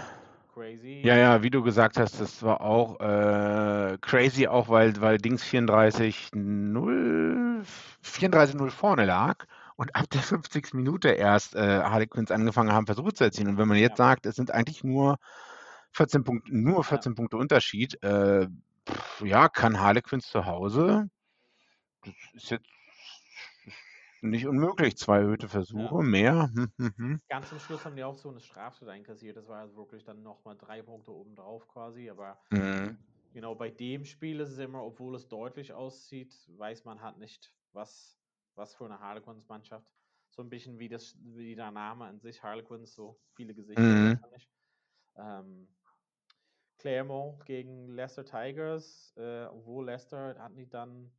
crazy. 0.54 1.02
ja, 1.04 1.16
ja, 1.16 1.44
wie 1.44 1.50
du 1.50 1.64
gesagt 1.64 1.98
hast, 1.98 2.20
das 2.20 2.44
war 2.44 2.62
auch 2.62 3.00
äh, 3.00 3.98
crazy, 4.02 4.48
auch 4.48 4.70
weil, 4.70 5.00
weil 5.02 5.18
Dings 5.18 5.44
34-0 5.44 7.64
34-0 8.02 8.70
vorne 8.70 9.06
lag 9.06 9.46
und 9.82 9.96
ab 9.96 10.08
der 10.12 10.22
50. 10.22 10.78
Minute 10.78 11.10
erst 11.10 11.56
äh, 11.56 11.82
Harlequins 11.82 12.30
angefangen 12.30 12.72
haben, 12.72 12.86
Versuche 12.86 13.14
zu 13.14 13.24
erzielen. 13.24 13.48
Und 13.50 13.58
wenn 13.58 13.68
man 13.68 13.78
jetzt 13.80 13.98
Ja. 13.98 13.98
sagt, 13.98 14.28
es 14.28 14.36
sind 14.36 14.52
eigentlich 14.52 14.84
nur 14.84 15.18
14 15.92 16.24
Punkte, 16.24 16.56
nur 16.56 16.84
Ja. 16.84 16.84
14 16.84 17.16
Punkte 17.16 17.38
Unterschied, 17.38 18.02
äh, 18.04 18.46
pff, 18.88 19.22
ja, 19.26 19.50
kann 19.50 19.80
Harlequins 19.80 20.28
zu 20.28 20.46
Hause, 20.46 21.10
das 22.04 22.14
ist 22.34 22.52
jetzt 22.52 22.70
nicht 24.22 24.48
unmöglich, 24.48 24.98
zwei 24.98 25.18
erhöhte 25.20 25.50
Versuche, 25.50 26.04
mehr. 26.04 26.52
Hm, 26.54 26.72
hm, 26.78 26.94
hm. 26.98 27.22
Ganz 27.30 27.50
zum 27.50 27.60
Schluss 27.60 27.86
haben 27.86 27.96
die 27.96 28.04
auch 28.04 28.18
so 28.18 28.30
eine 28.30 28.40
Straftat 28.40 28.90
einkassiert. 28.90 29.38
Das 29.38 29.48
war 29.48 29.62
also 29.62 29.76
wirklich 29.76 30.04
dann 30.04 30.22
nochmal 30.22 30.58
drei 30.58 30.82
Punkte 30.82 31.12
obendrauf 31.14 31.68
quasi. 31.68 32.10
Aber 32.10 32.40
Mhm. 32.52 32.98
genau 33.34 33.56
bei 33.56 33.70
dem 33.70 34.06
Spiel 34.06 34.40
ist 34.40 34.52
es 34.52 34.58
immer, 34.60 34.84
obwohl 34.84 35.16
es 35.16 35.28
deutlich 35.28 35.74
aussieht, 35.74 36.36
weiß 36.58 36.86
man 36.86 37.02
halt 37.02 37.18
nicht, 37.18 37.56
was, 37.74 38.21
was 38.56 38.76
für 38.76 38.86
eine 38.86 39.00
Harlequins-Mannschaft. 39.00 39.90
So 40.30 40.42
ein 40.42 40.50
bisschen 40.50 40.80
wie, 40.80 40.88
das, 40.88 41.18
wie 41.20 41.56
der 41.56 41.72
Name 41.72 42.06
an 42.06 42.20
sich, 42.20 42.42
Harlequins, 42.42 42.94
so 42.94 43.20
viele 43.36 43.54
Gesichter. 43.54 43.82
Mhm. 43.82 44.20
Ähm, 45.16 45.68
Clermont 46.78 47.46
gegen 47.46 47.90
Leicester 47.90 48.26
Tigers, 48.26 49.14
äh, 49.18 49.46
obwohl 49.46 49.86
Leicester 49.86 50.36
hatten 50.40 50.56
die 50.56 50.68
dann, 50.68 51.12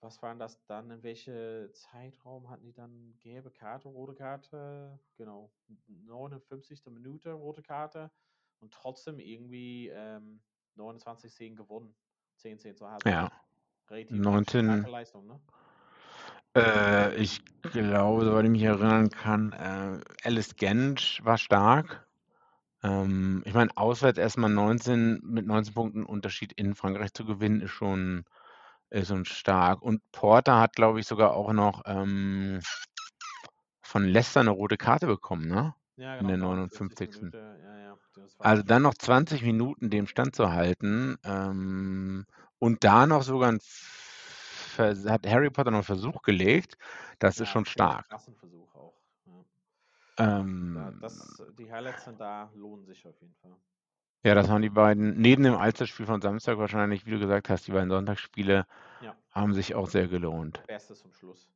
was 0.00 0.20
waren 0.20 0.38
das 0.38 0.62
dann, 0.66 0.90
in 0.90 1.02
welche 1.02 1.70
Zeitraum 1.72 2.50
hatten 2.50 2.64
die 2.64 2.74
dann 2.74 3.16
gelbe 3.20 3.50
Karte, 3.50 3.88
rote 3.88 4.14
Karte, 4.14 4.98
genau, 5.16 5.50
59. 5.86 6.82
Minute 6.90 7.32
rote 7.32 7.62
Karte 7.62 8.10
und 8.60 8.74
trotzdem 8.74 9.20
irgendwie 9.20 9.88
ähm, 9.88 10.42
29 10.74 11.32
10 11.32 11.56
gewonnen, 11.56 11.94
10 12.36 12.58
10 12.58 12.76
zur 12.76 12.90
Halbzeit. 12.90 13.12
Ja, 13.12 13.32
Relativ 13.88 14.18
19. 14.18 14.64
starke 14.66 14.90
Leistung, 14.90 15.26
ne? 15.26 15.40
Äh, 16.56 17.14
ich 17.16 17.42
glaube, 17.62 18.24
soweit 18.24 18.44
ich 18.44 18.50
mich 18.50 18.62
erinnern 18.62 19.10
kann, 19.10 19.52
äh, 19.52 20.00
Alice 20.24 20.56
Gensch 20.56 21.20
war 21.24 21.38
stark. 21.38 22.06
Ähm, 22.82 23.42
ich 23.46 23.54
meine, 23.54 23.70
auswärts 23.76 24.18
erstmal 24.18 24.50
19 24.50 25.20
mit 25.24 25.46
19 25.46 25.74
Punkten 25.74 26.04
Unterschied 26.04 26.52
in 26.52 26.74
Frankreich 26.74 27.12
zu 27.14 27.24
gewinnen, 27.24 27.60
ist 27.60 27.70
schon, 27.70 28.24
ist 28.90 29.08
schon 29.08 29.24
stark. 29.24 29.82
Und 29.82 30.02
Porter 30.12 30.60
hat, 30.60 30.74
glaube 30.74 31.00
ich, 31.00 31.06
sogar 31.06 31.34
auch 31.34 31.52
noch 31.52 31.82
ähm, 31.86 32.60
von 33.82 34.04
Leicester 34.04 34.40
eine 34.40 34.50
rote 34.50 34.76
Karte 34.76 35.06
bekommen, 35.06 35.48
ne? 35.48 35.74
Ja, 35.96 36.18
In 36.18 36.26
genau, 36.26 36.54
der 36.54 36.56
59. 36.56 37.10
59. 37.10 37.20
Minute. 37.20 37.38
Ja, 37.62 37.78
ja. 37.78 37.98
Also 38.38 38.62
dann 38.62 38.82
noch 38.82 38.94
20 38.94 39.42
Minuten 39.42 39.90
dem 39.90 40.06
Stand 40.06 40.34
zu 40.34 40.50
halten 40.50 41.16
ähm, 41.24 42.26
und 42.58 42.84
da 42.84 43.06
noch 43.06 43.22
sogar 43.22 43.52
ein 43.52 43.60
hat 44.78 45.26
Harry 45.26 45.50
Potter 45.50 45.70
noch 45.70 45.78
einen 45.78 45.84
Versuch 45.84 46.22
gelegt. 46.22 46.76
Das 47.18 47.38
ja, 47.38 47.40
ist 47.40 47.48
schon 47.48 47.64
stark. 47.66 48.06
krassen 48.08 48.34
Versuch 48.36 48.74
auch. 48.74 49.02
Ja. 49.26 49.44
Ähm, 50.18 50.94
das, 51.00 51.42
die 51.58 51.70
Highlights 51.72 52.04
sind 52.04 52.20
da, 52.20 52.50
lohnen 52.54 52.84
sich 52.84 53.06
auf 53.06 53.20
jeden 53.20 53.34
Fall. 53.36 53.56
ja, 54.24 54.34
das 54.34 54.48
waren 54.48 54.62
die 54.62 54.70
beiden, 54.70 55.16
neben 55.20 55.42
dem 55.44 55.54
Alsterspiel 55.54 56.06
von 56.06 56.20
Samstag 56.20 56.58
wahrscheinlich, 56.58 57.06
wie 57.06 57.10
du 57.12 57.18
gesagt 57.20 57.48
hast, 57.48 57.66
die 57.66 57.72
beiden 57.72 57.90
Sonntagsspiele 57.90 58.66
Ja, 59.00 59.16
haben 59.32 59.54
sich 59.54 59.74
auch 59.76 59.88
sehr 59.88 60.08
gelohnt. 60.08 60.64
Bestes 60.66 60.98
zum 61.00 61.12
Schluss. 61.12 61.48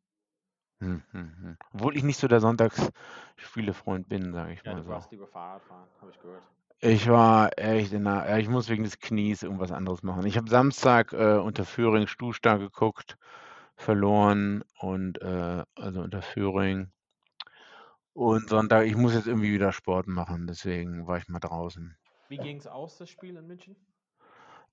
Hm, 0.80 1.02
hm, 1.12 1.32
hm. 1.42 1.56
Obwohl 1.72 1.96
ich 1.98 2.02
nicht 2.02 2.18
so 2.18 2.28
der 2.28 2.40
Sonntagsspielefreund 2.40 4.08
bin, 4.08 4.32
sage 4.32 4.52
ich 4.54 4.64
Ja, 4.64 4.74
mal 4.74 4.82
du 4.82 4.84
so. 4.84 4.90
warst 4.90 5.10
lieber 5.10 5.26
Fahrradfahren, 5.26 5.88
habe 6.00 6.10
ich 6.10 6.18
gehört. 6.18 6.46
Ich 6.80 7.08
war 7.08 7.58
echt 7.58 7.92
in 7.92 8.04
der, 8.04 8.38
ich 8.38 8.48
muss 8.48 8.68
wegen 8.68 8.84
des 8.84 8.98
Knies 8.98 9.42
irgendwas 9.42 9.72
anderes 9.72 10.02
machen. 10.02 10.26
Ich 10.26 10.36
habe 10.36 10.50
Samstag 10.50 11.12
äh, 11.14 11.38
unter 11.38 11.64
Föhring 11.64 12.06
Stuhlstar 12.06 12.58
geguckt, 12.58 13.16
verloren 13.76 14.62
und 14.80 15.20
äh, 15.22 15.64
also 15.74 16.02
unter 16.02 16.20
Föhring. 16.20 16.92
Und 18.12 18.48
Sonntag, 18.48 18.86
ich 18.86 18.96
muss 18.96 19.14
jetzt 19.14 19.26
irgendwie 19.26 19.52
wieder 19.52 19.72
Sport 19.72 20.06
machen, 20.06 20.46
deswegen 20.46 21.06
war 21.06 21.18
ich 21.18 21.28
mal 21.28 21.38
draußen. 21.38 21.96
Wie 22.28 22.38
ging 22.38 22.58
es 22.58 22.66
aus, 22.66 22.98
das 22.98 23.08
Spiel 23.08 23.36
in 23.36 23.46
München? 23.46 23.76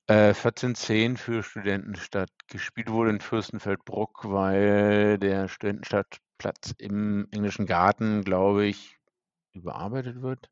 Äh, 0.08 0.34
14-10 0.34 1.18
für 1.18 1.44
Studentenstadt. 1.44 2.30
Gespielt 2.48 2.90
wurde 2.92 3.12
in 3.12 3.22
Fürstenfeldbruck, 3.22 4.26
weil 4.26 5.18
der 5.20 5.48
Studentenstadtplatz 5.48 6.74
im 6.78 7.28
englischen 7.32 7.66
Garten, 7.66 8.24
glaube 8.24 8.66
ich, 8.66 8.98
überarbeitet 9.54 10.22
wird, 10.22 10.50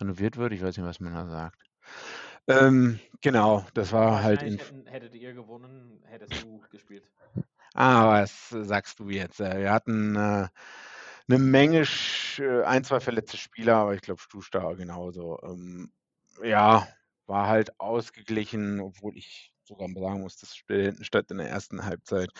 renoviert 0.00 0.36
wird. 0.36 0.52
Ich 0.52 0.62
weiß 0.62 0.76
nicht, 0.76 0.86
was 0.86 1.00
man 1.00 1.14
da 1.14 1.28
sagt. 1.28 1.62
Ähm, 2.46 2.98
genau, 3.20 3.66
das 3.74 3.92
war 3.92 4.22
halt 4.22 4.42
in. 4.42 4.58
Hätten, 4.58 4.86
hättet 4.86 5.14
ihr 5.14 5.32
gewonnen, 5.34 6.02
hättest 6.06 6.42
du 6.42 6.60
gespielt. 6.70 7.04
Ah, 7.74 8.10
was 8.10 8.48
sagst 8.48 8.98
du 8.98 9.10
jetzt? 9.10 9.40
Äh, 9.40 9.60
Wir 9.60 9.72
hatten 9.72 10.16
äh, 10.16 10.48
eine 11.28 11.38
Menge, 11.38 11.86
äh, 12.38 12.62
ein, 12.64 12.84
zwei 12.84 13.00
verletzte 13.00 13.36
Spieler, 13.36 13.76
aber 13.76 13.94
ich 13.94 14.00
glaube, 14.00 14.20
Stusta 14.20 14.72
genauso. 14.72 15.38
Ähm, 15.42 15.92
ja, 16.42 16.88
war 17.26 17.46
halt 17.46 17.78
ausgeglichen, 17.78 18.80
obwohl 18.80 19.16
ich 19.16 19.54
sogar 19.62 19.88
sagen 19.88 20.22
muss, 20.22 20.36
dass 20.36 20.56
Studentenstadt 20.56 21.30
in 21.30 21.38
der 21.38 21.48
ersten 21.48 21.84
Halbzeit 21.84 22.30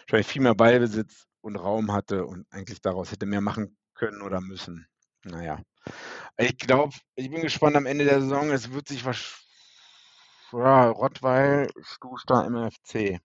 wahrscheinlich 0.00 0.26
viel 0.26 0.42
mehr 0.42 0.54
Ballbesitz 0.54 1.26
und 1.42 1.56
Raum 1.56 1.92
hatte 1.92 2.24
und 2.24 2.46
eigentlich 2.50 2.80
daraus 2.80 3.12
hätte 3.12 3.26
mehr 3.26 3.42
machen 3.42 3.76
können 3.94 4.22
oder 4.22 4.40
müssen. 4.40 4.86
Naja, 5.24 5.60
ich 6.38 6.56
glaube, 6.58 6.94
ich 7.16 7.30
bin 7.30 7.42
gespannt 7.42 7.76
am 7.76 7.86
Ende 7.86 8.04
der 8.04 8.20
Saison. 8.20 8.50
Es 8.50 8.72
wird 8.72 8.88
sich 8.88 9.04
was. 9.04 9.44
Ja, 10.52 10.90
Rottweil, 10.90 11.70
Stusta, 11.82 12.44
MFC. 12.46 13.20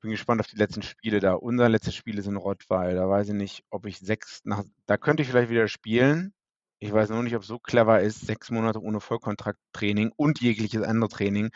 Bin 0.00 0.10
gespannt 0.12 0.40
auf 0.40 0.46
die 0.46 0.56
letzten 0.56 0.82
Spiele 0.82 1.20
da. 1.20 1.34
Unser 1.34 1.68
letztes 1.68 1.94
Spiel 1.96 2.18
ist 2.18 2.26
in 2.26 2.36
Rottweil. 2.36 2.94
Da 2.96 3.08
weiß 3.08 3.28
ich 3.28 3.34
nicht, 3.34 3.64
ob 3.70 3.86
ich 3.86 3.98
sechs 3.98 4.42
nach. 4.44 4.64
Da 4.86 4.96
könnte 4.98 5.22
ich 5.22 5.28
vielleicht 5.28 5.50
wieder 5.50 5.68
spielen. 5.68 6.34
Ich 6.78 6.92
weiß 6.92 7.10
nur 7.10 7.22
nicht, 7.22 7.34
ob 7.36 7.42
es 7.42 7.48
so 7.48 7.58
clever 7.58 8.00
ist, 8.02 8.20
sechs 8.20 8.50
Monate 8.50 8.80
ohne 8.82 9.00
Vollkontrakttraining 9.00 10.12
und 10.16 10.40
jegliches 10.40 10.82
andere 10.82 11.08
Training 11.10 11.50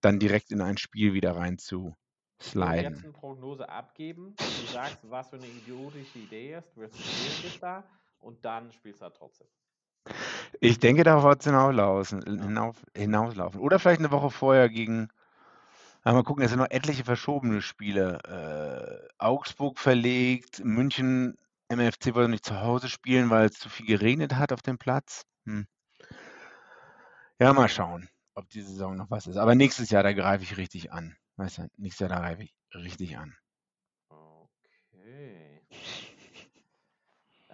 dann 0.00 0.18
direkt 0.18 0.50
in 0.52 0.60
ein 0.62 0.78
Spiel 0.78 1.14
wieder 1.14 1.36
rein 1.36 1.58
zu 1.58 1.96
Ich 2.40 2.54
würde 2.56 2.80
jetzt 2.80 3.02
sliden. 3.02 3.04
eine 3.04 3.12
Prognose 3.12 3.68
abgeben. 3.68 4.34
Du 4.38 4.66
sagst, 4.66 4.98
was 5.10 5.28
für 5.30 5.36
eine 5.36 5.46
idiotische 5.46 6.18
Idee 6.18 6.54
ist, 6.56 6.76
wirst 6.76 6.98
du 6.98 7.02
spielen 7.02 7.42
bis 7.42 7.58
da 7.60 7.84
und 8.20 8.44
dann 8.44 8.72
spielst 8.72 9.00
du 9.00 9.04
halt 9.04 9.16
trotzdem. 9.16 9.48
Ich 10.60 10.78
denke, 10.78 11.04
darauf 11.04 11.24
wird 11.24 11.40
es 11.40 11.46
hinauslaufen, 11.46 12.22
hinauf, 12.22 12.76
hinauslaufen. 12.96 13.60
Oder 13.60 13.78
vielleicht 13.78 14.00
eine 14.00 14.10
Woche 14.10 14.30
vorher 14.30 14.68
gegen. 14.68 15.08
Mal 16.04 16.22
gucken, 16.22 16.44
es 16.44 16.50
sind 16.50 16.58
noch 16.58 16.70
etliche 16.70 17.04
verschobene 17.04 17.62
Spiele. 17.62 18.18
Äh, 18.28 19.08
Augsburg 19.18 19.78
verlegt, 19.78 20.62
München, 20.62 21.38
MFC 21.68 22.14
wollte 22.14 22.30
nicht 22.30 22.44
zu 22.44 22.60
Hause 22.60 22.88
spielen, 22.90 23.30
weil 23.30 23.46
es 23.46 23.54
zu 23.54 23.70
viel 23.70 23.86
geregnet 23.86 24.34
hat 24.34 24.52
auf 24.52 24.60
dem 24.60 24.76
Platz. 24.76 25.24
Hm. 25.46 25.66
Ja, 27.38 27.52
mal 27.52 27.68
schauen, 27.68 28.08
ob 28.34 28.48
die 28.50 28.60
Saison 28.60 28.96
noch 28.96 29.10
was 29.10 29.26
ist. 29.26 29.38
Aber 29.38 29.54
nächstes 29.54 29.90
Jahr, 29.90 30.02
da 30.02 30.12
greife 30.12 30.44
ich 30.44 30.56
richtig 30.58 30.92
an. 30.92 31.16
Weißt 31.36 31.58
du, 31.58 31.68
nächstes 31.76 32.08
Jahr, 32.08 32.10
da 32.10 32.20
greife 32.20 32.42
ich 32.42 32.54
richtig 32.74 33.16
an. 33.16 33.34
Okay. 34.08 35.53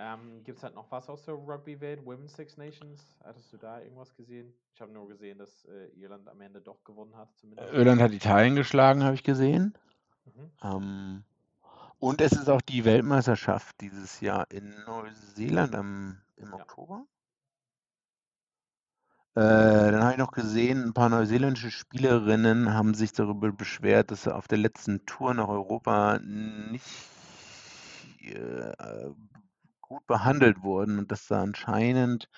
Ähm, 0.02 0.42
Gibt 0.44 0.56
es 0.56 0.64
halt 0.64 0.74
noch 0.74 0.90
was 0.90 1.10
aus 1.10 1.26
der 1.26 1.34
Rugby-Welt? 1.34 2.06
Women's 2.06 2.34
Six 2.34 2.56
Nations? 2.56 3.04
Hattest 3.22 3.52
du 3.52 3.58
da 3.58 3.80
irgendwas 3.80 4.14
gesehen? 4.14 4.54
Ich 4.74 4.80
habe 4.80 4.90
nur 4.92 5.06
gesehen, 5.06 5.36
dass 5.36 5.66
äh, 5.66 5.88
Irland 6.00 6.26
am 6.26 6.40
Ende 6.40 6.62
doch 6.62 6.82
gewonnen 6.84 7.14
hat, 7.16 7.28
zumindest. 7.36 7.70
Irland 7.70 8.00
hat 8.00 8.12
Italien 8.12 8.56
geschlagen, 8.56 9.04
habe 9.04 9.14
ich 9.14 9.22
gesehen. 9.22 9.74
Mhm. 10.24 10.50
Ähm, 10.62 11.24
und 11.98 12.22
es 12.22 12.32
ist 12.32 12.48
auch 12.48 12.62
die 12.62 12.86
Weltmeisterschaft 12.86 13.78
dieses 13.82 14.22
Jahr 14.22 14.50
in 14.50 14.74
Neuseeland 14.86 15.74
am, 15.74 16.22
im 16.36 16.48
Ja. 16.48 16.54
Oktober. 16.54 17.04
Äh, 19.34 19.40
dann 19.92 20.02
habe 20.02 20.12
ich 20.12 20.18
noch 20.18 20.32
gesehen, 20.32 20.82
ein 20.82 20.94
paar 20.94 21.10
neuseeländische 21.10 21.70
Spielerinnen 21.70 22.72
haben 22.72 22.94
sich 22.94 23.12
darüber 23.12 23.52
beschwert, 23.52 24.10
dass 24.10 24.22
sie 24.22 24.34
auf 24.34 24.48
der 24.48 24.58
letzten 24.58 25.04
Tour 25.04 25.34
nach 25.34 25.48
Europa 25.48 26.18
nicht 26.20 26.86
äh, 28.22 29.10
gut 29.90 30.06
behandelt 30.06 30.62
wurden 30.62 30.98
und 30.98 31.10
dass 31.10 31.26
da 31.26 31.42
anscheinend 31.42 32.28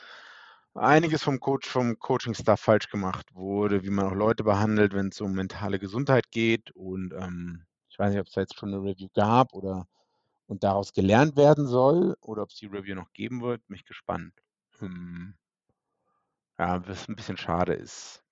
einiges 0.74 1.22
vom 1.22 1.38
Coach, 1.38 1.68
vom 1.68 1.98
Coaching-Staff 1.98 2.60
falsch 2.60 2.88
gemacht 2.88 3.34
wurde, 3.34 3.82
wie 3.84 3.90
man 3.90 4.06
auch 4.06 4.14
Leute 4.14 4.42
behandelt, 4.42 4.94
wenn 4.94 5.08
es 5.08 5.20
um 5.20 5.32
mentale 5.32 5.78
Gesundheit 5.78 6.30
geht. 6.30 6.70
Und 6.70 7.12
ähm, 7.12 7.66
ich 7.90 7.98
weiß 7.98 8.10
nicht, 8.10 8.20
ob 8.20 8.26
es 8.26 8.32
da 8.32 8.40
jetzt 8.40 8.58
schon 8.58 8.70
eine 8.70 8.82
Review 8.82 9.08
gab 9.14 9.52
oder 9.52 9.86
und 10.46 10.64
daraus 10.64 10.92
gelernt 10.94 11.36
werden 11.36 11.66
soll 11.66 12.16
oder 12.20 12.42
ob 12.42 12.50
es 12.50 12.56
die 12.56 12.66
Review 12.66 12.94
noch 12.94 13.12
geben 13.12 13.42
wird. 13.42 13.62
Mich 13.68 13.84
gespannt. 13.84 14.32
Hm. 14.78 15.34
Ja, 16.58 16.86
was 16.88 17.08
ein 17.08 17.16
bisschen 17.16 17.36
schade 17.36 17.74
ist. 17.74 18.22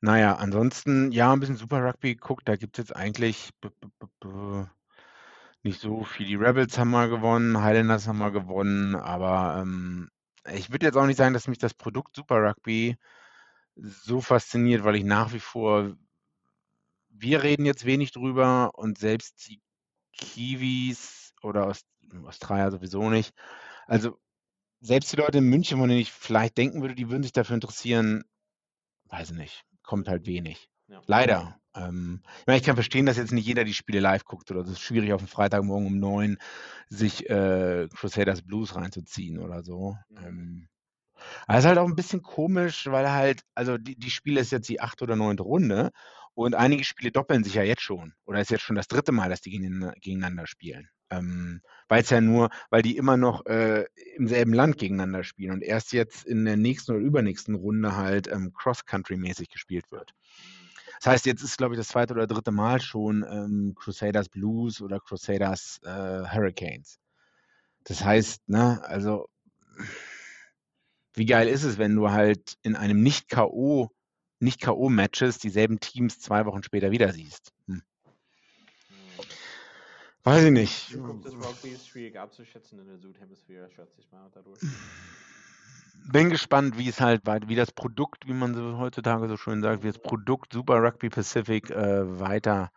Naja, 0.00 0.36
ansonsten, 0.36 1.12
ja, 1.12 1.32
ein 1.32 1.40
bisschen 1.40 1.56
Super 1.56 1.84
Rugby 1.84 2.14
geguckt. 2.14 2.48
Da 2.48 2.56
gibt 2.56 2.78
es 2.78 2.88
jetzt 2.88 2.96
eigentlich 2.96 3.50
nicht 5.64 5.80
so 5.80 6.04
viel. 6.04 6.26
Die 6.26 6.34
Rebels 6.36 6.78
haben 6.78 6.90
mal 6.90 7.08
gewonnen, 7.08 7.60
Highlanders 7.60 8.06
haben 8.06 8.18
mal 8.18 8.32
gewonnen, 8.32 8.94
aber 8.94 9.60
ähm, 9.62 10.10
ich 10.52 10.70
würde 10.70 10.86
jetzt 10.86 10.96
auch 10.96 11.06
nicht 11.06 11.16
sagen, 11.16 11.34
dass 11.34 11.48
mich 11.48 11.58
das 11.58 11.74
Produkt 11.74 12.16
Super 12.16 12.36
Rugby 12.36 12.96
so 13.76 14.20
fasziniert, 14.20 14.84
weil 14.84 14.96
ich 14.96 15.04
nach 15.04 15.32
wie 15.32 15.40
vor, 15.40 15.96
wir 17.08 17.42
reden 17.42 17.64
jetzt 17.64 17.86
wenig 17.86 18.12
drüber 18.12 18.72
und 18.74 18.98
selbst 18.98 19.48
die 19.48 19.60
Kiwis 20.12 21.32
oder 21.42 21.66
Aust 21.66 21.86
Australier 22.26 22.70
sowieso 22.70 23.10
nicht. 23.10 23.34
Also 23.86 24.18
selbst 24.80 25.12
die 25.12 25.16
Leute 25.16 25.38
in 25.38 25.48
München, 25.48 25.78
von 25.78 25.88
denen 25.88 26.00
ich 26.00 26.12
vielleicht 26.12 26.58
denken 26.58 26.82
würde, 26.82 26.94
die 26.94 27.08
würden 27.08 27.22
sich 27.22 27.32
dafür 27.32 27.54
interessieren, 27.54 28.24
weiß 29.06 29.30
ich 29.30 29.36
nicht, 29.36 29.64
kommt 29.82 30.08
halt 30.08 30.26
wenig. 30.26 30.68
Ja. 30.94 31.02
Leider. 31.06 31.60
Ähm, 31.74 32.22
ich, 32.38 32.46
meine, 32.46 32.58
ich 32.58 32.64
kann 32.64 32.76
verstehen, 32.76 33.06
dass 33.06 33.16
jetzt 33.16 33.32
nicht 33.32 33.46
jeder 33.46 33.64
die 33.64 33.74
Spiele 33.74 33.98
live 33.98 34.24
guckt 34.24 34.50
oder 34.50 34.60
es 34.60 34.70
ist 34.70 34.80
schwierig 34.80 35.12
auf 35.12 35.20
dem 35.20 35.28
Freitagmorgen 35.28 35.86
um 35.86 35.98
neun 35.98 36.38
sich 36.88 37.28
äh, 37.28 37.88
Crusaders 37.92 38.42
Blues 38.42 38.76
reinzuziehen 38.76 39.40
oder 39.40 39.64
so. 39.64 39.96
Mhm. 40.08 40.18
Ähm, 40.24 40.68
aber 41.46 41.58
es 41.58 41.64
ist 41.64 41.68
halt 41.68 41.78
auch 41.78 41.88
ein 41.88 41.96
bisschen 41.96 42.22
komisch, 42.22 42.86
weil 42.86 43.10
halt, 43.10 43.42
also 43.54 43.76
die, 43.76 43.96
die 43.96 44.10
Spiele 44.10 44.40
ist 44.40 44.52
jetzt 44.52 44.68
die 44.68 44.80
achte 44.80 45.04
oder 45.04 45.16
neunte 45.16 45.42
Runde 45.42 45.90
und 46.34 46.54
einige 46.54 46.84
Spiele 46.84 47.10
doppeln 47.10 47.42
sich 47.42 47.54
ja 47.54 47.62
jetzt 47.62 47.82
schon. 47.82 48.14
Oder 48.24 48.40
ist 48.40 48.50
jetzt 48.50 48.62
schon 48.62 48.76
das 48.76 48.88
dritte 48.88 49.12
Mal, 49.12 49.30
dass 49.30 49.40
die 49.40 49.50
gegeneinander, 49.50 49.94
gegeneinander 50.00 50.46
spielen. 50.46 50.88
Ähm, 51.10 51.60
weil 51.88 52.02
es 52.02 52.10
ja 52.10 52.20
nur, 52.20 52.50
weil 52.70 52.82
die 52.82 52.96
immer 52.96 53.16
noch 53.16 53.46
äh, 53.46 53.84
im 54.16 54.28
selben 54.28 54.52
Land 54.52 54.78
gegeneinander 54.78 55.24
spielen 55.24 55.52
und 55.52 55.62
erst 55.62 55.92
jetzt 55.92 56.24
in 56.24 56.44
der 56.44 56.56
nächsten 56.56 56.92
oder 56.92 57.00
übernächsten 57.00 57.54
Runde 57.54 57.96
halt 57.96 58.28
ähm, 58.28 58.52
Cross-Country-mäßig 58.52 59.48
gespielt 59.48 59.90
wird. 59.90 60.12
Das 61.04 61.12
heißt, 61.12 61.26
jetzt 61.26 61.42
ist, 61.42 61.58
glaube 61.58 61.74
ich, 61.74 61.78
das 61.78 61.88
zweite 61.88 62.14
oder 62.14 62.26
dritte 62.26 62.50
Mal 62.50 62.80
schon 62.80 63.26
ähm, 63.28 63.74
Crusaders 63.74 64.30
Blues 64.30 64.80
oder 64.80 65.00
Crusaders 65.00 65.78
äh, 65.84 65.88
Hurricanes. 65.90 66.98
Das 67.84 68.02
heißt, 68.02 68.48
ne, 68.48 68.82
also 68.84 69.28
wie 71.12 71.26
geil 71.26 71.48
ist 71.48 71.64
es, 71.64 71.76
wenn 71.76 71.94
du 71.94 72.10
halt 72.10 72.56
in 72.62 72.74
einem 72.74 73.02
Nicht-K.O. 73.02 73.90
Nicht-K.O.-Matches 74.40 75.42
dieselben 75.42 75.78
Teams 75.78 76.20
zwei 76.20 76.46
Wochen 76.46 76.62
später 76.62 76.90
wieder 76.90 77.12
siehst? 77.12 77.52
Hm. 77.66 77.74
Mhm. 77.74 77.82
Weiß 80.22 80.44
ich 80.44 80.52
nicht. 80.52 80.94
Des 81.22 81.34
Rugby 81.34 81.68
ist 81.68 81.86
schwierig 81.86 82.18
abzuschätzen 82.18 82.78
in 82.78 82.86
der 82.86 82.96
Südhemisphäre, 82.96 83.68
schätze 83.68 84.00
ich 84.00 84.10
mal 84.10 84.30
dadurch. 84.32 84.58
Bin 86.10 86.30
gespannt, 86.30 86.78
wie 86.78 86.88
es 86.88 87.00
halt 87.00 87.26
weit, 87.26 87.48
wie 87.48 87.56
das 87.56 87.72
Produkt, 87.72 88.26
wie 88.26 88.32
man 88.34 88.54
so 88.54 88.78
heutzutage 88.78 89.28
so 89.28 89.36
schön 89.36 89.62
sagt, 89.62 89.82
wie 89.82 89.88
das 89.88 89.98
Produkt 89.98 90.52
Super 90.52 90.82
Rugby 90.82 91.08
Pacific 91.08 91.70
äh, 91.70 92.20
weiter 92.20 92.70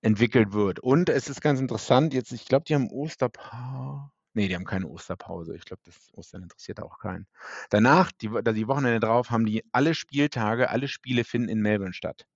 entwickelt 0.00 0.52
wird. 0.52 0.80
Und 0.80 1.08
es 1.08 1.28
ist 1.28 1.40
ganz 1.40 1.60
interessant, 1.60 2.14
jetzt, 2.14 2.32
ich 2.32 2.44
glaube, 2.46 2.64
die 2.64 2.74
haben 2.74 2.90
Osterpause. 2.90 4.10
Nee, 4.34 4.46
die 4.46 4.54
haben 4.54 4.64
keine 4.64 4.86
Osterpause. 4.86 5.56
Ich 5.56 5.64
glaube, 5.64 5.82
das 5.84 5.96
Ostern 6.12 6.44
interessiert 6.44 6.80
auch 6.80 6.98
keinen. 6.98 7.26
Danach, 7.70 8.12
die, 8.12 8.28
die 8.28 8.68
Wochenende 8.68 9.00
drauf, 9.00 9.30
haben 9.30 9.46
die 9.46 9.64
alle 9.72 9.94
Spieltage, 9.94 10.70
alle 10.70 10.86
Spiele 10.86 11.24
finden 11.24 11.48
in 11.48 11.60
Melbourne 11.60 11.94
statt. 11.94 12.26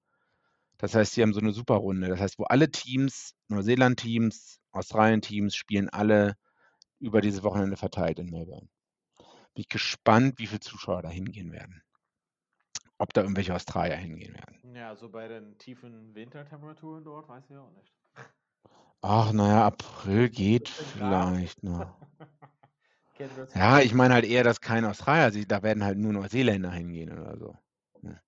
Das 0.79 0.97
heißt, 0.97 1.13
sie 1.13 1.23
haben 1.23 1.33
so 1.33 1.41
eine 1.41 1.53
Superrunde. 1.53 2.09
Das 2.09 2.19
heißt, 2.19 2.39
wo 2.41 2.45
alle 2.45 2.71
Teams, 2.71 3.35
Neuseeland-Teams, 3.49 4.59
Australien-Teams 4.73 5.55
spielen 5.55 5.89
alle 5.91 6.35
über 6.99 7.21
dieses 7.21 7.45
Wochenende 7.45 7.77
verteilt 7.77 8.19
in 8.19 8.31
Melbourne. 8.31 8.69
Bin 9.55 9.63
ich 9.63 9.69
gespannt, 9.69 10.39
wie 10.39 10.47
viele 10.47 10.61
Zuschauer 10.61 11.03
da 11.03 11.11
hingehen 11.11 11.53
werden. 11.53 11.83
Ob 12.99 13.13
da 13.13 13.23
irgendwelche 13.23 13.55
Australier 13.55 13.97
hingehen 13.97 14.35
werden. 14.35 14.75
Ja, 14.75 14.95
so 14.95 15.09
bei 15.09 15.29
den 15.29 15.59
tiefen 15.59 16.15
Wintertemperaturen 16.15 17.05
dort 17.05 17.29
weiß 17.29 17.45
ich 17.51 17.57
auch 17.57 17.71
nicht. 17.73 17.93
Ach, 19.03 19.33
naja, 19.33 19.67
April 19.67 20.29
geht 20.31 20.69
vielleicht 20.69 21.63
noch. 21.65 21.99
ja, 23.55 23.81
ich 23.81 23.93
meine 23.93 24.15
halt 24.15 24.25
eher, 24.25 24.45
dass 24.45 24.61
kein 24.61 24.85
Australier, 24.85 25.25
also 25.25 25.43
da 25.45 25.63
werden 25.63 25.85
halt 25.85 25.99
nur 25.99 26.13
Neuseeländer 26.13 26.71
hingehen 26.71 27.13
oder 27.13 27.37
so. 27.37 27.57
Ja, 28.03 28.21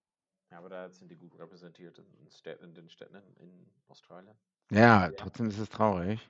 ja 0.51 0.59
aber 0.59 0.69
da 0.69 0.91
sind 0.91 1.11
die 1.11 1.17
gut 1.17 1.39
repräsentiert 1.39 1.99
in, 1.99 2.31
Städten, 2.31 2.65
in 2.65 2.75
den 2.75 2.91
Städten 2.91 3.15
in 3.39 3.71
Australien. 3.89 4.37
Ja, 4.71 5.07
ja, 5.07 5.13
trotzdem 5.13 5.49
ist 5.49 5.59
es 5.59 5.69
traurig. 5.69 6.29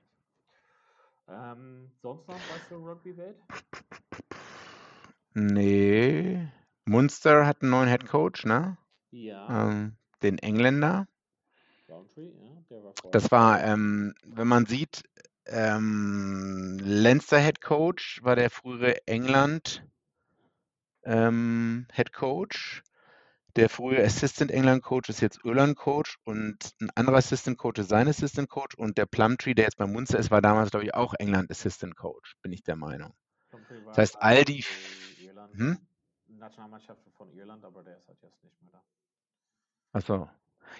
Ähm, 1.26 1.90
sonst 2.02 2.28
noch 2.28 2.34
was 2.34 2.68
zur 2.68 2.86
Rugby-Welt? 2.86 3.38
Nee. 5.34 6.48
Munster 6.84 7.46
hat 7.46 7.62
einen 7.62 7.70
neuen 7.70 7.88
Head 7.88 8.06
Coach, 8.06 8.44
ne? 8.44 8.78
Ja. 9.10 9.68
Ähm, 9.68 9.96
den 10.22 10.38
Engländer. 10.38 11.06
Roundtree, 11.88 12.30
ja, 12.30 12.62
der 12.70 12.84
war 12.84 12.94
Das 13.12 13.30
war, 13.30 13.62
ähm, 13.62 14.14
wenn 14.24 14.48
man 14.48 14.66
sieht, 14.66 15.02
ähm, 15.46 16.78
Leinster 16.82 17.38
Head 17.38 17.60
Coach 17.60 18.20
war 18.22 18.36
der 18.36 18.50
frühere 18.50 19.06
England 19.06 19.86
ähm, 21.04 21.86
Head 21.92 22.12
Coach. 22.12 22.82
Der 23.56 23.68
frühere 23.68 24.02
Assistant 24.02 24.50
England 24.50 24.82
Coach 24.82 25.08
ist 25.08 25.20
jetzt 25.20 25.44
Irland 25.44 25.76
Coach 25.76 26.18
und 26.24 26.72
ein 26.80 26.90
anderer 26.96 27.18
Assistant 27.18 27.56
Coach 27.56 27.78
ist 27.78 27.88
sein 27.88 28.08
Assistant 28.08 28.48
Coach 28.48 28.74
und 28.76 28.98
der 28.98 29.06
Plumtree, 29.06 29.54
der 29.54 29.66
jetzt 29.66 29.76
bei 29.76 29.86
Munster 29.86 30.18
ist, 30.18 30.32
war 30.32 30.42
damals, 30.42 30.70
glaube 30.70 30.86
ich, 30.86 30.94
auch 30.94 31.14
England 31.14 31.50
Assistant 31.50 31.94
Coach, 31.94 32.34
bin 32.42 32.52
ich 32.52 32.64
der 32.64 32.74
Meinung. 32.74 33.14
Das 33.86 33.98
heißt, 33.98 34.22
all 34.22 34.44
die. 34.44 34.64
Hm? 35.56 35.78
Nationalmannschaft 36.26 37.02
von 37.16 37.30
Irland, 37.32 37.64
aber 37.64 37.82
der 37.82 37.96
ist 37.96 38.08
halt 38.08 38.20
jetzt 38.22 38.42
nicht 38.42 38.60
mehr 38.62 38.72
da. 38.72 38.82
Achso. 39.92 40.28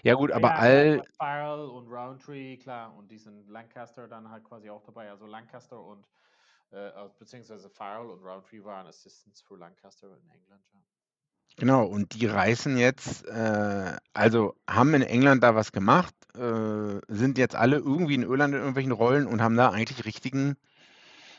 Ja, 0.03 0.15
gut, 0.15 0.33
aber 0.33 0.49
ja, 0.49 0.55
all. 0.57 1.03
Farrell 1.19 1.69
und 1.69 1.89
Roundtree, 1.89 2.57
klar, 2.57 2.95
und 2.97 3.11
die 3.11 3.19
sind 3.19 3.49
Lancaster 3.49 4.09
dann 4.09 4.29
halt 4.31 4.45
quasi 4.45 4.69
auch 4.71 4.83
dabei. 4.83 5.11
Also 5.11 5.27
Lancaster 5.27 5.81
und 5.81 6.09
äh, 6.71 6.91
beziehungsweise 7.19 7.71
Farrell 7.71 8.11
und 8.11 8.23
Roundtree 8.25 8.65
waren 8.65 8.87
Assistants 8.87 9.41
für 9.41 9.57
Lancaster 9.57 10.09
in 10.09 10.31
England, 10.31 10.65
ja. 10.73 10.81
Genau, 11.57 11.85
und 11.85 12.15
die 12.15 12.27
reißen 12.27 12.77
jetzt, 12.77 13.25
äh, 13.27 13.97
also 14.13 14.57
haben 14.69 14.93
in 14.95 15.03
England 15.03 15.45
da 15.45 15.55
was 15.55 15.71
gemacht, 15.71 16.15
äh, 16.35 17.01
sind 17.07 17.39
jetzt 17.39 17.55
alle 17.55 17.77
irgendwie 17.77 18.17
in 18.17 18.23
Irland 18.23 18.55
in 18.55 18.59
irgendwelchen 18.59 18.91
Rollen 18.91 19.29
und 19.29 19.41
haben 19.41 19.57
da 19.57 19.71
eigentlich 19.71 20.05
richtigen 20.05 20.57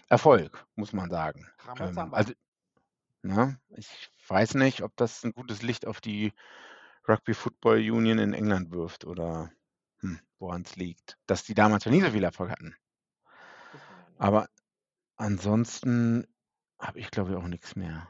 Erfolg, 0.08 0.66
muss 0.76 0.94
man 0.94 1.10
sagen. 1.10 1.46
Ähm, 1.82 2.14
also, 2.14 2.32
ja, 3.28 3.56
ich 3.70 4.10
weiß 4.28 4.56
nicht, 4.56 4.82
ob 4.84 4.96
das 4.96 5.24
ein 5.24 5.34
gutes 5.34 5.62
Licht 5.62 5.86
auf 5.88 6.02
die 6.02 6.34
Rugby 7.08 7.34
Football 7.34 7.78
Union 7.80 8.20
in 8.20 8.34
England 8.34 8.72
wirft 8.72 9.06
oder 9.06 9.52
hm, 10.00 10.20
woran 10.40 10.64
es 10.64 10.76
liegt, 10.76 11.18
dass 11.28 11.44
die 11.44 11.56
damals 11.56 11.86
ja 11.86 11.92
nie 11.92 12.02
so 12.02 12.12
viel 12.12 12.24
Erfolg 12.24 12.52
hatten. 12.52 12.76
Aber 14.18 14.50
ansonsten 15.18 16.28
habe 16.80 17.00
ich, 17.00 17.12
glaube 17.12 17.32
ich, 17.32 17.38
auch 17.38 17.48
nichts 17.48 17.76
mehr. 17.76 18.10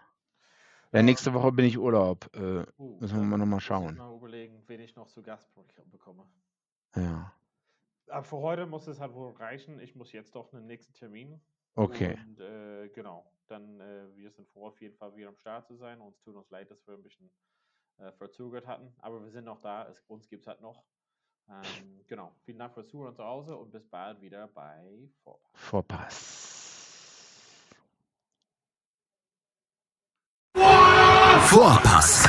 Ja, 0.94 1.04
nächste 1.04 1.34
Woche 1.34 1.52
bin 1.52 1.66
ich 1.66 1.78
Urlaub. 1.78 2.30
Äh, 2.36 2.66
Uh, 2.80 3.00
müssen 3.00 3.18
wir 3.18 3.24
mal 3.24 3.38
nochmal 3.38 3.60
schauen. 3.62 3.98
Mal 3.98 4.16
überlegen, 4.16 4.64
wen 4.68 4.82
ich 4.82 4.96
noch 4.96 5.08
zu 5.08 5.22
Gast 5.22 5.50
bekomme. 5.92 6.26
Ja, 6.96 7.34
Aber 8.08 8.24
für 8.24 8.38
heute 8.38 8.66
muss 8.66 8.88
es 8.88 9.00
halt 9.00 9.14
wohl 9.14 9.34
reichen. 9.34 9.80
Ich 9.80 9.96
muss 9.96 10.12
jetzt 10.12 10.36
doch 10.36 10.54
einen 10.54 10.66
nächsten 10.68 10.94
Termin. 10.94 11.42
okay. 11.76 12.18
Und 12.18 12.40
äh, 12.40 12.90
genau, 12.90 13.26
dann 13.48 13.80
äh, 13.80 14.16
wir 14.16 14.32
sind 14.32 14.48
froh, 14.50 14.68
auf 14.68 14.82
jeden 14.82 14.96
Fall 14.96 15.16
wieder 15.16 15.30
am 15.30 15.38
Start 15.38 15.68
zu 15.68 15.76
sein. 15.76 16.02
Uns 16.02 16.20
tut 16.22 16.36
uns 16.36 16.50
leid, 16.50 16.70
dass 16.72 16.86
wir 16.88 16.94
ein 16.96 17.04
bisschen 17.04 17.32
äh, 17.98 18.12
verzögert 18.14 18.68
hatten, 18.68 18.94
aber 19.00 19.24
wir 19.24 19.32
sind 19.32 19.46
noch 19.46 19.62
da. 19.62 19.88
Es, 19.88 20.02
uns 20.08 20.28
gibt 20.28 20.44
es 20.44 20.48
halt 20.48 20.62
noch. 20.62 20.84
Ähm, 21.50 22.02
genau, 22.08 22.36
vielen 22.44 22.58
Dank 22.58 22.74
fürs 22.74 22.88
Zuhören 22.88 23.16
zu 23.16 23.24
Hause 23.24 23.56
und 23.56 23.72
bis 23.72 23.88
bald 23.88 24.20
wieder 24.22 24.48
bei 24.48 25.10
Vorpass. 25.24 25.52
Vorpass. 25.54 26.56
Vorpass, 31.48 32.28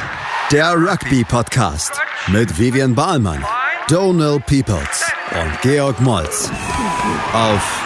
der 0.53 0.75
Rugby-Podcast 0.75 1.99
mit 2.29 2.59
Vivian 2.59 2.95
Bahlmann, 2.95 3.45
Donal 3.89 4.39
Peoples 4.41 5.11
und 5.33 5.61
Georg 5.63 5.99
Moltz 6.01 6.51
auf 7.33 7.86